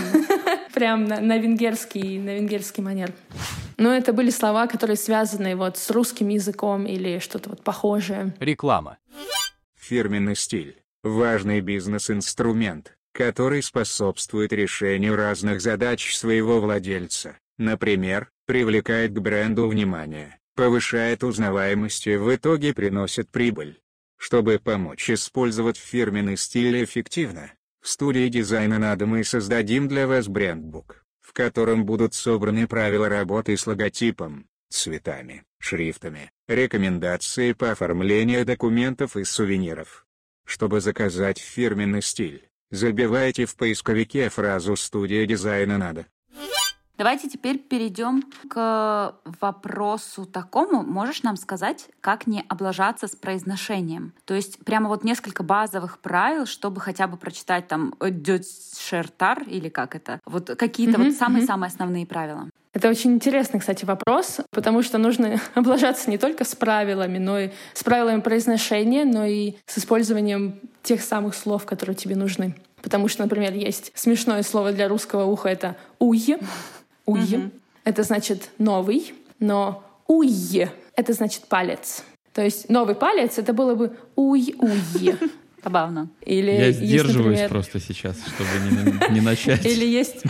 [0.77, 3.11] Прям на, на венгерский, на венгерский манер.
[3.79, 8.35] Но это были слова, которые связаны вот с русским языком или что-то вот похожее.
[8.41, 8.99] Реклама.
[9.75, 17.39] Фирменный стиль– важный бизнес-инструмент, который способствует решению разных задач своего владельца.
[17.57, 23.81] Например, привлекает к бренду внимание, повышает узнаваемость и в итоге приносит прибыль.
[24.19, 27.53] Чтобы помочь использовать фирменный стиль эффективно,
[27.87, 33.57] В студии дизайна надо мы создадим для вас брендбук, в котором будут собраны правила работы
[33.57, 40.05] с логотипом, цветами, шрифтами, рекомендации по оформлению документов и сувениров.
[40.45, 46.07] Чтобы заказать фирменный стиль, забивайте в поисковике фразу «Студия дизайна надо».
[46.99, 50.83] Давайте теперь перейдем к вопросу такому.
[50.83, 54.15] Можешь нам сказать, как не облажаться с произношением?
[54.25, 59.95] То есть прямо вот несколько базовых правил, чтобы хотя бы прочитать там «дётшертар» или как
[59.95, 60.21] это?
[60.25, 62.49] Вот какие-то mm-hmm, вот самые-самые основные правила.
[62.73, 67.51] Это очень интересный, кстати, вопрос, потому что нужно облажаться не только с правилами, но и
[67.73, 72.55] с правилами произношения, но и с использованием тех самых слов, которые тебе нужны.
[72.83, 76.37] Потому что, например, есть смешное слово для русского уха— это «уй»,
[77.07, 77.51] Уй угу.—
[77.85, 82.05] это значит новый, но уй— это значит палец.
[82.33, 85.15] То есть новый палец— это было бы уй-уй.
[85.65, 86.09] Забавно.
[86.21, 87.49] Или Я сдерживаюсь есть, например...
[87.49, 88.51] просто сейчас, чтобы
[89.11, 89.65] не, не начать.
[89.67, 90.23] Или есть,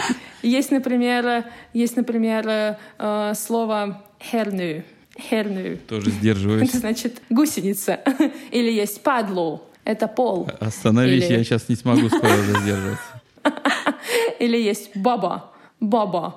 [0.43, 4.85] есть, например, есть, например, э, слово «херню».
[5.19, 5.79] Херню.
[5.89, 6.69] Тоже сдерживаюсь.
[6.69, 8.01] Это значит гусеница.
[8.51, 9.63] Или есть падлу.
[9.85, 10.49] Это пол.
[10.61, 11.39] Остановись, Или...
[11.39, 13.23] я сейчас не смогу скоро сдерживаться.
[14.39, 15.51] Или есть баба
[15.81, 16.37] баба.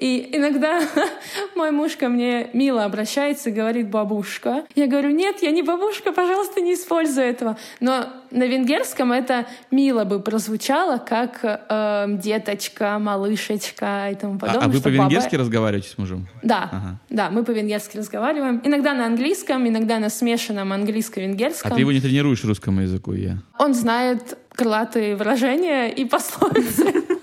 [0.00, 0.80] И иногда
[1.56, 4.64] мой муж ко мне мило обращается и говорит «бабушка».
[4.74, 7.58] Я говорю «нет, я не бабушка, пожалуйста, не используй этого».
[7.80, 14.62] Но на венгерском это мило бы прозвучало, как э, деточка, малышечка и тому подобное.
[14.62, 15.42] А, а вы по-венгерски баба...
[15.42, 16.28] разговариваете с мужем?
[16.42, 17.00] Да, ага.
[17.10, 18.60] да, мы по-венгерски разговариваем.
[18.64, 21.72] Иногда на английском, иногда на смешанном английско-венгерском.
[21.72, 23.38] А ты его не тренируешь русскому языку, я?
[23.58, 26.94] Он знает крылатые выражения и пословицы.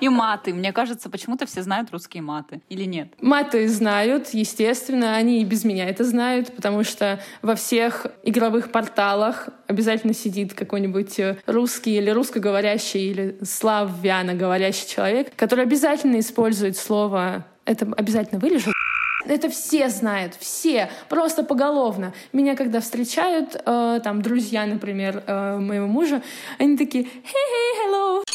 [0.00, 0.52] И маты.
[0.52, 2.60] Мне кажется, почему-то все знают русские маты.
[2.68, 3.08] Или нет?
[3.20, 5.16] Маты знают, естественно.
[5.16, 11.18] Они и без меня это знают, потому что во всех игровых порталах обязательно сидит какой-нибудь
[11.18, 18.72] э, русский или русскоговорящий или славяно говорящий человек, который обязательно использует слово это обязательно вырежу.
[19.26, 22.12] Это все знают, все, просто поголовно.
[22.34, 26.22] Меня когда встречают, э, там, друзья, например, э, моего мужа,
[26.58, 28.33] они такие «Hey, hey, hello!»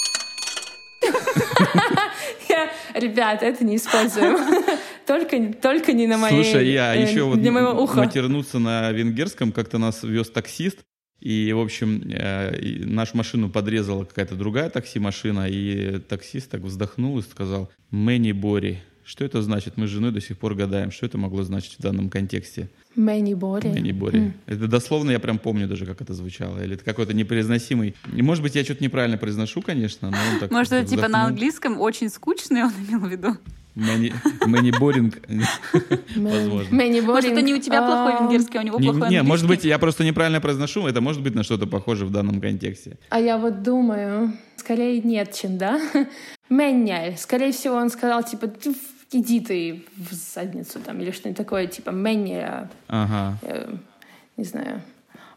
[2.49, 4.37] Я, ребят, это не используем.
[5.05, 7.39] Только, только не на моей Слушай, я э, еще вот
[7.95, 10.79] матернуться на венгерском, как-то нас вез таксист,
[11.19, 17.23] и, в общем, э, нашу машину подрезала какая-то другая такси-машина, и таксист так вздохнул и
[17.23, 18.83] сказал «Мэни Бори».
[19.09, 19.73] Что это значит?
[19.75, 22.69] Мы с женой до сих пор гадаем, что это могло значить в данном контексте.
[22.95, 23.67] Мэни Бори.
[23.67, 24.19] Мэни Бори.
[24.19, 24.33] Mm.
[24.45, 26.63] Это дословно я прям помню даже, как это звучало.
[26.63, 27.95] Или это какой-то непроизносимый...
[28.13, 31.25] И, может быть, я что-то неправильно произношу, конечно, но он так Может, это типа на
[31.25, 33.35] английском очень скучный, он имел в виду?
[33.73, 35.15] Мэни Боринг.
[36.15, 37.01] Возможно.
[37.01, 39.15] Может, это не у тебя плохой венгерский, а у него плохой английский?
[39.15, 40.85] Не, может быть, я просто неправильно произношу.
[40.85, 42.99] Это может быть на что-то похоже в данном контексте.
[43.09, 45.81] А я вот думаю, скорее нет, чем да.
[46.49, 47.17] Менняль.
[47.17, 48.51] Скорее всего, он сказал, типа,
[49.11, 52.45] иди ты в задницу там или что-нибудь такое, типа Менни,
[52.87, 53.37] ага.
[53.41, 53.73] э,
[54.37, 54.81] не знаю,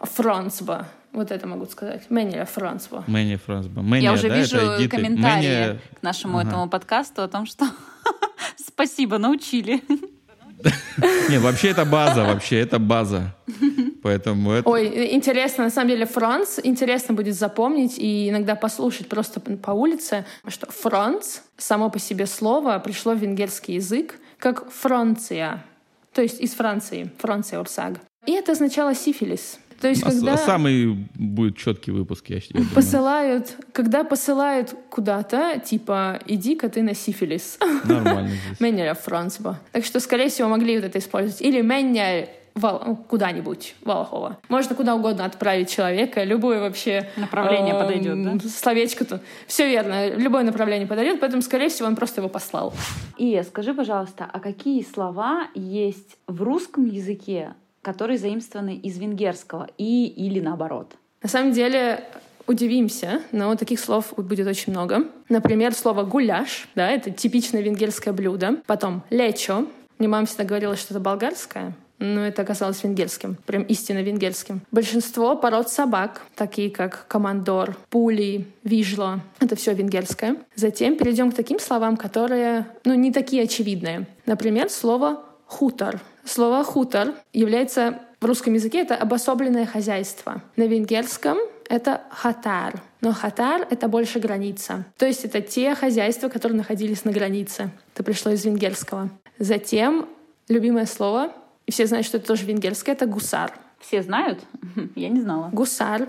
[0.00, 0.86] Франсба.
[1.12, 2.10] Вот это могу сказать.
[2.10, 3.04] Менни Франсба.
[3.06, 3.82] Менни Франсба.
[3.82, 5.80] Менни, Я уже да, вижу комментарии Менни...
[6.00, 6.48] к нашему ага.
[6.48, 7.66] этому подкасту о том, что
[8.56, 9.82] спасибо, научили.
[11.28, 13.34] Не, вообще это база, вообще это база.
[14.02, 14.68] Поэтому это...
[14.68, 20.24] Ой, интересно, на самом деле, Франц интересно будет запомнить и иногда послушать просто по улице,
[20.48, 25.64] что Франц, само по себе слово, пришло в венгерский язык как Франция,
[26.12, 28.00] то есть из Франции, Франция Урсаг.
[28.26, 29.58] И это означало сифилис.
[29.80, 32.64] То есть, когда самый будет четкий выпуск, я считаю.
[32.72, 37.58] Посылают, когда посылают куда-то, типа, иди-ка ты на сифилис.
[37.82, 38.30] Нормально.
[38.60, 39.58] Меня Францба.
[39.72, 41.42] Так что, скорее всего, могли вот это использовать.
[41.42, 44.38] Или меня Вал, ну, куда-нибудь, Волхова.
[44.48, 47.08] Можно куда угодно отправить человека, любое вообще...
[47.16, 48.48] Направление э, подойдет, да?
[48.48, 49.20] Словечко-то.
[49.46, 52.74] Все верно, любое направление подойдет, поэтому, скорее всего, он просто его послал.
[53.16, 60.06] И скажи, пожалуйста, а какие слова есть в русском языке, которые заимствованы из венгерского и
[60.06, 60.94] или наоборот?
[61.22, 62.04] На самом деле,
[62.46, 65.08] удивимся, но таких слов будет очень много.
[65.28, 68.56] Например, слово «гуляш», да, это типичное венгерское блюдо.
[68.66, 69.66] Потом «лечо»,
[69.98, 74.60] мне мама всегда говорила, что это болгарское, но это оказалось венгерским, прям истинно венгерским.
[74.70, 80.36] Большинство пород собак, такие как командор, пули, вижло, это все венгерское.
[80.56, 84.06] Затем перейдем к таким словам, которые, ну, не такие очевидные.
[84.26, 86.00] Например, слово «хутор».
[86.24, 90.42] Слово «хутор» является в русском языке это обособленное хозяйство.
[90.56, 91.38] На венгерском
[91.68, 92.80] это хатар.
[93.00, 94.84] Но хатар— это больше граница.
[94.96, 97.70] То есть это те хозяйства, которые находились на границе.
[97.94, 99.10] Это пришло из венгерского.
[99.38, 100.08] Затем
[100.48, 101.32] любимое слово
[101.66, 103.52] и все знают, что это тоже венгерское, это гусар.
[103.80, 104.40] Все знают?
[104.94, 105.50] Я не знала.
[105.52, 106.08] Гусар,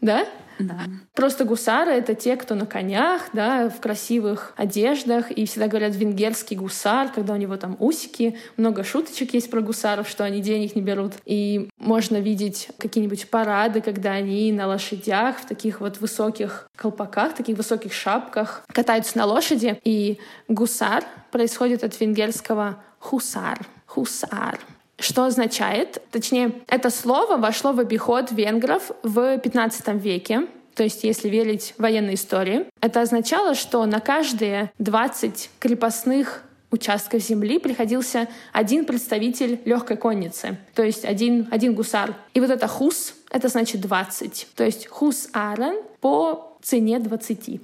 [0.00, 0.26] да?
[0.58, 0.84] Да.
[1.14, 6.54] Просто гусары— это те, кто на конях, да, в красивых одеждах, и всегда говорят «венгерский
[6.54, 8.38] гусар», когда у него там усики.
[8.56, 11.14] Много шуточек есть про гусаров, что они денег не берут.
[11.24, 17.56] И можно видеть какие-нибудь парады, когда они на лошадях в таких вот высоких колпаках, таких
[17.56, 19.80] высоких шапках катаются на лошади.
[19.82, 24.58] И гусар происходит от венгерского «хусар», «хусар».
[25.04, 31.28] Что означает, точнее, это слово вошло в обиход венгров в 15 веке, то есть если
[31.28, 32.64] верить военной истории.
[32.80, 40.82] Это означало, что на каждые 20 крепостных участков земли приходился один представитель легкой конницы, то
[40.82, 42.14] есть один, один гусар.
[42.32, 44.46] И вот это хус, это значит 20.
[44.56, 47.60] То есть хус арен по цене 20.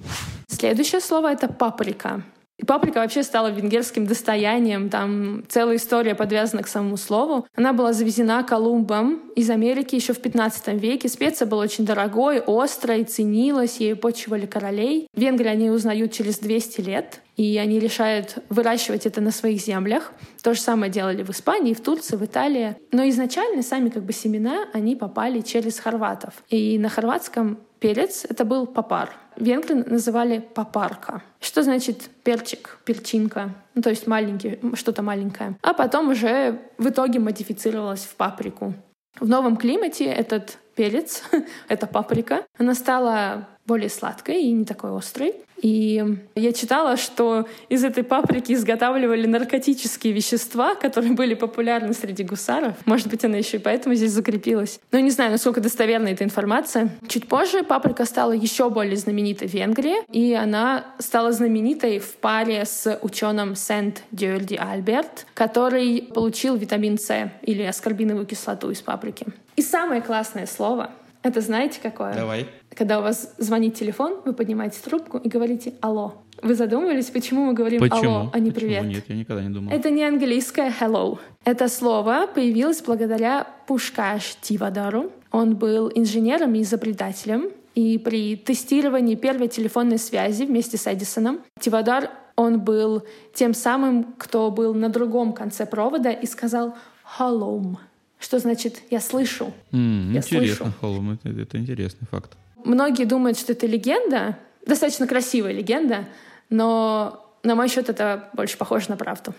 [0.47, 2.21] Следующее слово— это паприка.
[2.61, 4.89] И паприка вообще стала венгерским достоянием.
[4.89, 7.47] Там целая история подвязана к самому слову.
[7.55, 11.09] Она была завезена Колумбом из Америки еще в 15 веке.
[11.09, 15.07] Специя была очень дорогой, острой, ценилась, ею почивали королей.
[15.15, 20.11] Венгры они узнают через 200 лет и они решают выращивать это на своих землях.
[20.43, 22.75] То же самое делали в Испании, в Турции, в Италии.
[22.91, 26.35] Но изначально сами как бы семена, они попали через хорватов.
[26.49, 29.09] И на хорватском перец— это был папар.
[29.41, 31.23] Венгры называли папарка.
[31.39, 33.55] Что значит перчик, перчинка?
[33.73, 35.57] Ну, то есть маленький, что-то маленькое.
[35.63, 38.73] А потом уже в итоге модифицировалось в паприку.
[39.19, 41.23] В новом климате этот перец,
[41.67, 45.33] это паприка, она стала более сладкой и не такой острой.
[45.61, 46.03] И
[46.35, 52.75] я читала, что из этой паприки изготавливали наркотические вещества, которые были популярны среди гусаров.
[52.85, 54.81] Может быть, она еще и поэтому здесь закрепилась.
[54.91, 56.89] Но не знаю, насколько достоверна эта информация.
[57.07, 62.65] Чуть позже паприка стала еще более знаменитой в Венгрии, и она стала знаменитой в паре
[62.65, 69.27] с ученым Сент Дюрди Альберт, который получил витамин С или аскорбиновую кислоту из паприки.
[69.55, 70.89] И самое классное слово—
[71.23, 72.13] это знаете какое?
[72.13, 72.47] Давай.
[72.75, 76.15] Когда у вас звонит телефон, вы поднимаете трубку и говорите «Алло».
[76.41, 78.15] Вы задумывались, почему мы говорим Почему?
[78.15, 78.83] «Алло», а не Почему «Привет»?
[78.85, 79.71] Нет, я никогда не думал.
[79.71, 81.19] Это не английское «hello».
[81.45, 85.11] Это слово появилось благодаря Пушкаш Тивадару.
[85.31, 87.49] Он был инженером и изобретателем.
[87.75, 93.03] И при тестировании первой телефонной связи вместе с Эдисоном Тивадар он был
[93.33, 96.75] тем самым, кто был на другом конце провода и сказал
[97.17, 97.77] «hello»,
[98.21, 99.51] что значит «я слышу».
[99.71, 100.73] М, Я интересно, слышу.
[100.79, 102.31] Холм, это, это интересный факт.
[102.63, 106.05] Многие думают, что это легенда, достаточно красивая легенда,
[106.49, 109.33] но на мой счет это больше похоже на правду.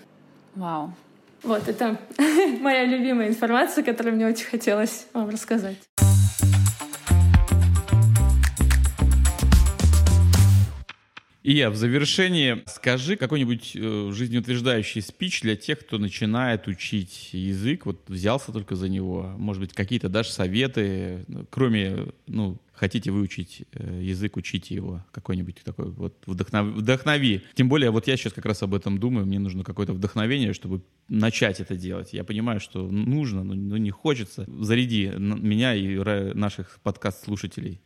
[0.57, 0.93] Вау.
[1.43, 1.97] Вот, это
[2.61, 5.77] моя любимая информация, которую мне очень хотелось вам рассказать.
[11.43, 17.85] И я в завершении скажи какой-нибудь э, жизнеутверждающий спич для тех, кто начинает учить язык,
[17.87, 19.35] вот взялся только за него.
[19.39, 25.05] Может быть, какие-то дашь советы, ну, кроме, ну, хотите выучить э, язык, учите его.
[25.11, 27.43] Какой-нибудь такой вот вдохнов- вдохнови.
[27.55, 30.83] Тем более, вот я сейчас как раз об этом думаю, мне нужно какое-то вдохновение, чтобы
[31.09, 32.13] начать это делать.
[32.13, 34.47] Я понимаю, что нужно, но, не хочется.
[34.61, 35.97] Заряди меня и
[36.35, 37.81] наших подкаст-слушателей.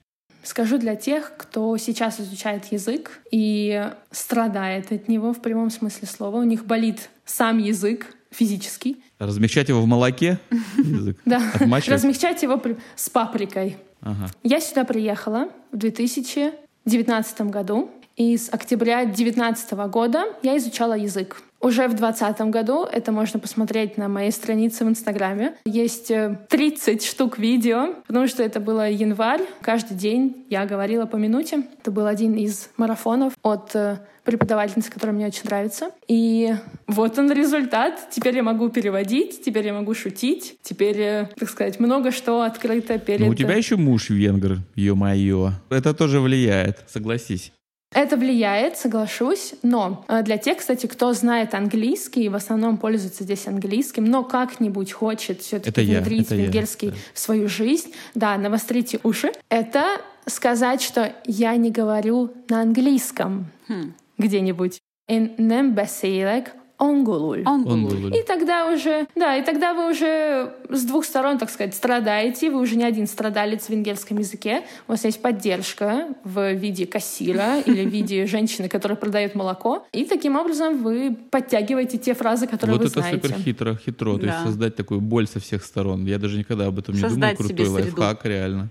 [0.47, 6.37] Скажу для тех, кто сейчас изучает язык и страдает от него в прямом смысле слова.
[6.37, 9.03] У них болит сам язык физический.
[9.19, 10.39] Размягчать его в молоке?
[11.25, 11.43] Да.
[11.89, 12.63] Размягчать его
[12.95, 13.77] с паприкой.
[14.01, 14.31] Ага.
[14.45, 21.43] Я сюда приехала в 2019 году, и с октября 2019 года я изучала язык.
[21.61, 27.05] Уже в 2020 году, это можно посмотреть на моей странице в Инстаграме, есть э, 30
[27.05, 29.43] штук видео, потому что это было январь.
[29.63, 31.65] Каждый день я говорила по минуте.
[31.81, 35.91] Это был один из марафонов от э, преподавательницы, которая мне очень нравится.
[36.09, 36.55] И
[36.87, 38.09] вот он результат.
[38.11, 42.99] Теперь я могу переводить, теперь я могу шутить, теперь, э, так сказать, много что открыто
[42.99, 43.21] перед...
[43.21, 45.53] Но у тебя еще муж венгр, ё-моё.
[45.71, 47.53] Это тоже влияет, согласись.
[47.95, 53.25] Это влияет, соглашусь, но э, для тех, кстати, кто знает английский и в основном пользуется
[53.25, 56.97] здесь английским, но как-нибудь хочет все-таки я, внедрить я, венгерский да.
[57.15, 63.95] в свою жизнь, да, навострите уши, это сказать, что я не говорю на английском Хм.
[64.19, 64.81] где-нибудь.
[65.09, 67.43] In nem beszélek angolul.
[67.45, 68.15] Онгулуль.
[68.17, 72.51] И тогда уже, да, и тогда вы уже с двух сторон, так сказать, страдаете.
[72.51, 74.63] Вы уже не один страдалец в венгерском языке.
[74.89, 79.87] У вас есть поддержка в виде кассира или в виде женщины, которая продает молоко.
[79.93, 83.21] И таким образом вы подтягиваете те фразы, которые Вот вы это знаете.
[83.29, 84.19] супер хитро, хитро.
[84.19, 84.45] То есть Да.
[84.45, 86.05] создать такую боль со всех сторон.
[86.05, 87.49] Я даже никогда об этом не Создать думал.
[87.51, 88.01] себе Крутой среду.
[88.03, 88.69] лайфхак, реально.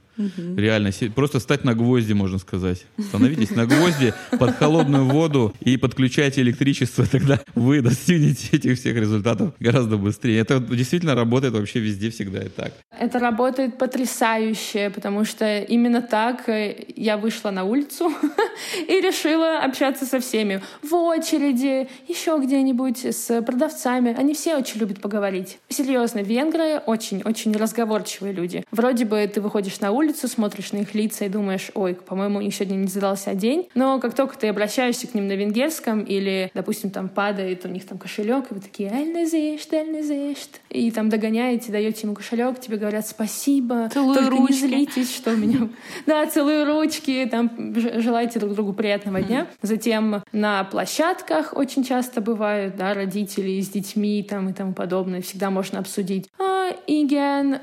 [0.57, 0.91] Реально.
[0.91, 2.86] се- Просто стать на гвозди, можно сказать.
[2.99, 8.95] Становитесь на гвозди под холодную воду и подключайте электричество, тогда вы до- достигнете этих всех
[8.97, 10.39] результатов гораздо быстрее.
[10.39, 12.74] Это действительно работает вообще везде всегда и так.
[12.99, 18.11] Это работает потрясающе, потому что именно так э, я вышла на улицу
[18.88, 20.61] и решила общаться со всеми.
[20.82, 24.13] В очереди, еще где-нибудь с продавцами.
[24.18, 25.57] Они все очень любят поговорить.
[25.70, 28.63] Серьезно, венгры очень-очень разговорчивые люди.
[28.72, 32.41] Вроде бы ты выходишь на улицу, смотришь на их лица и думаешь, ой, по-моему, у
[32.41, 33.68] них сегодня не задался день.
[33.76, 37.86] Но как только ты обращаешься к ним на венгерском или, допустим, там падает у них
[37.86, 43.08] там кошелек, и вы такие «Эльнезешт, эльнезешт», и там догоняете, даете ему кошелек, тебе говорят
[43.08, 44.53] «спасибо», Целую только ручки.
[44.53, 45.70] не злитесь, что у меня...
[46.06, 49.47] Да, целую ручки, там ж- желайте друг другу приятного дня.
[49.62, 55.22] Затем на площадках очень часто бывают, да, родители с детьми там и тому подобное.
[55.22, 56.30] Всегда можно обсудить.
[56.39, 57.60] А, igen,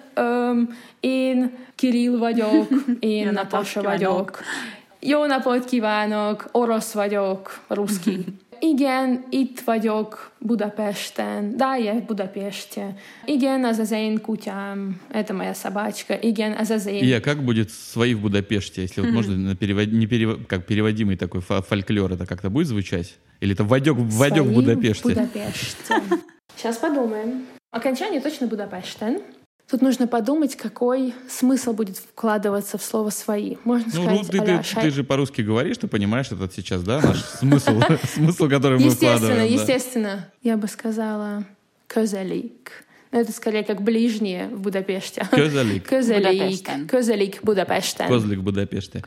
[1.03, 2.69] ин Кирилл vagyok,
[3.33, 3.99] Наташа kívánok.
[3.99, 4.41] vagyok.
[5.01, 8.25] Jó napot kívánok, orosz vagyok, ruszki.
[8.75, 11.57] Igen, itt vagyok Budapesten.
[11.57, 12.95] Да, я в Будапеште.
[13.25, 15.01] Igen, ez az én kutyám.
[15.13, 16.15] Это моя собачка.
[16.21, 17.15] Igen, ez az én.
[17.15, 19.93] А как будет свои в Будапеште, если вот можно на перевод...
[19.93, 23.19] не перев- как переводимый такой фольклор, это как-то будет звучать?
[23.41, 25.09] Или это Вадек, Вадек в Будапеште?
[25.09, 25.95] Будапеште.
[26.57, 27.47] Сейчас подумаем.
[27.73, 29.19] Окончание точно Будапештен.
[29.71, 33.57] Тут нужно подумать, какой смысл будет вкладываться в слово «свои».
[33.65, 37.01] Можно Ну, сказать, ты, ты- а-ля ты же по-русски говоришь, ты понимаешь этот сейчас, да,
[37.01, 37.81] наш смысл,
[38.15, 39.39] смысл, который мы Естественно, вкладываем.
[39.57, 39.63] да.
[39.63, 40.33] естественно.
[40.43, 41.45] Я бы сказала
[41.87, 42.85] «козелик».
[43.13, 45.27] Но это скорее как ближнее в Будапеште.
[45.31, 45.87] Козелик.
[45.89, 46.33] Козелик.
[46.33, 46.89] Будапештен.
[46.89, 48.09] Козелик Будапештен.
[48.09, 49.05] Козлик в Будапеште.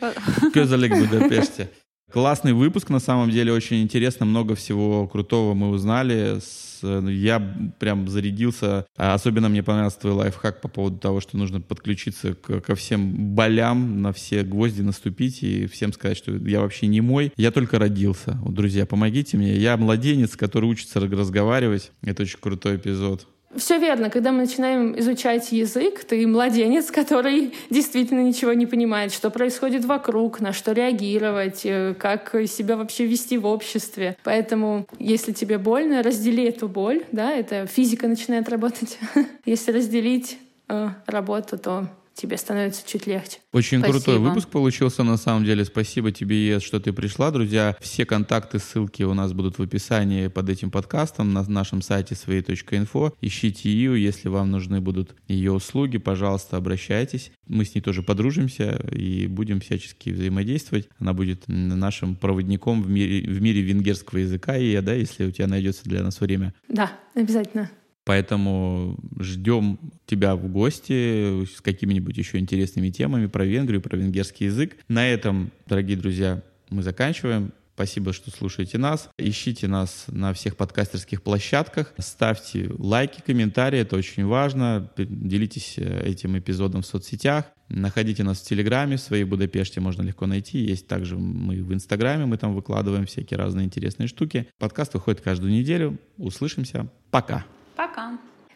[0.54, 1.70] Козлик в Будапеште.
[2.12, 6.40] Классный выпуск, на самом деле, очень интересно, много всего крутого мы узнали.
[6.40, 7.40] С- Я
[7.80, 8.86] прям зарядился.
[8.96, 14.02] А Особенно мне понравился твой лайфхак по поводу того, что нужно подключиться ко всем болям,
[14.04, 18.38] на все гвозди наступить и всем сказать, что я вообще не мой, я только родился.
[18.48, 19.56] Друзья, помогите мне.
[19.58, 21.92] Я младенец, который учится разговаривать.
[22.04, 23.28] Это очень крутой эпизод.
[23.56, 24.10] Все верно.
[24.10, 30.42] Когда мы начинаем изучать язык, ты младенец, который действительно ничего не понимает, что происходит вокруг,
[30.42, 34.18] на что реагировать, э, как себя вообще вести в обществе.
[34.24, 38.98] Поэтому, если тебе больно, раздели эту боль, да, это физика начинает работать.
[39.46, 40.38] Если разделить
[40.68, 43.38] э, работу, то тебе становится чуть легче.
[43.52, 44.00] Очень Спасибо.
[44.00, 45.66] крутой выпуск получился на самом деле.
[45.66, 47.30] Спасибо тебе, Ес, что ты пришла.
[47.30, 52.16] Друзья, все контакты, ссылки у нас будут в описании под этим подкастом на нашем сайте
[52.16, 53.14] своей.инфо.
[53.22, 57.32] Ищите ее, если вам нужны будут ее услуги, пожалуйста, обращайтесь.
[57.48, 60.90] Мы с ней тоже подружимся и будем всячески взаимодействовать.
[61.00, 65.48] Она будет нашим проводником в мире, в мире венгерского языка, и да, если у тебя
[65.48, 66.54] найдется для нас время.
[66.70, 67.70] Да, обязательно.
[68.06, 74.78] Поэтому ждем тебя в гости с какими-нибудь еще интересными темами про Венгрию, про венгерский язык.
[74.88, 77.52] На этом, дорогие друзья, мы заканчиваем.
[77.76, 79.10] Спасибо, что слушаете нас.
[79.18, 81.94] Ищите нас на всех подкастерских площадках.
[81.98, 84.90] Ставьте лайки, комментарии, это очень важно.
[84.98, 87.52] Делитесь э, этим эпизодом в соцсетях.
[87.68, 90.60] Находите нас в Телеграме, в своей Будапеште можно легко найти.
[90.60, 94.48] Есть также мы в Инстаграме, мы там выкладываем всякие разные интересные штуки.
[94.58, 96.00] Подкаст выходит каждую неделю.
[96.18, 96.90] Услышимся.
[97.12, 97.46] Пока.
[97.77, 98.03] Пока.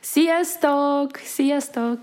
[0.01, 1.17] Sziasztok!
[1.17, 1.99] Sziasztok!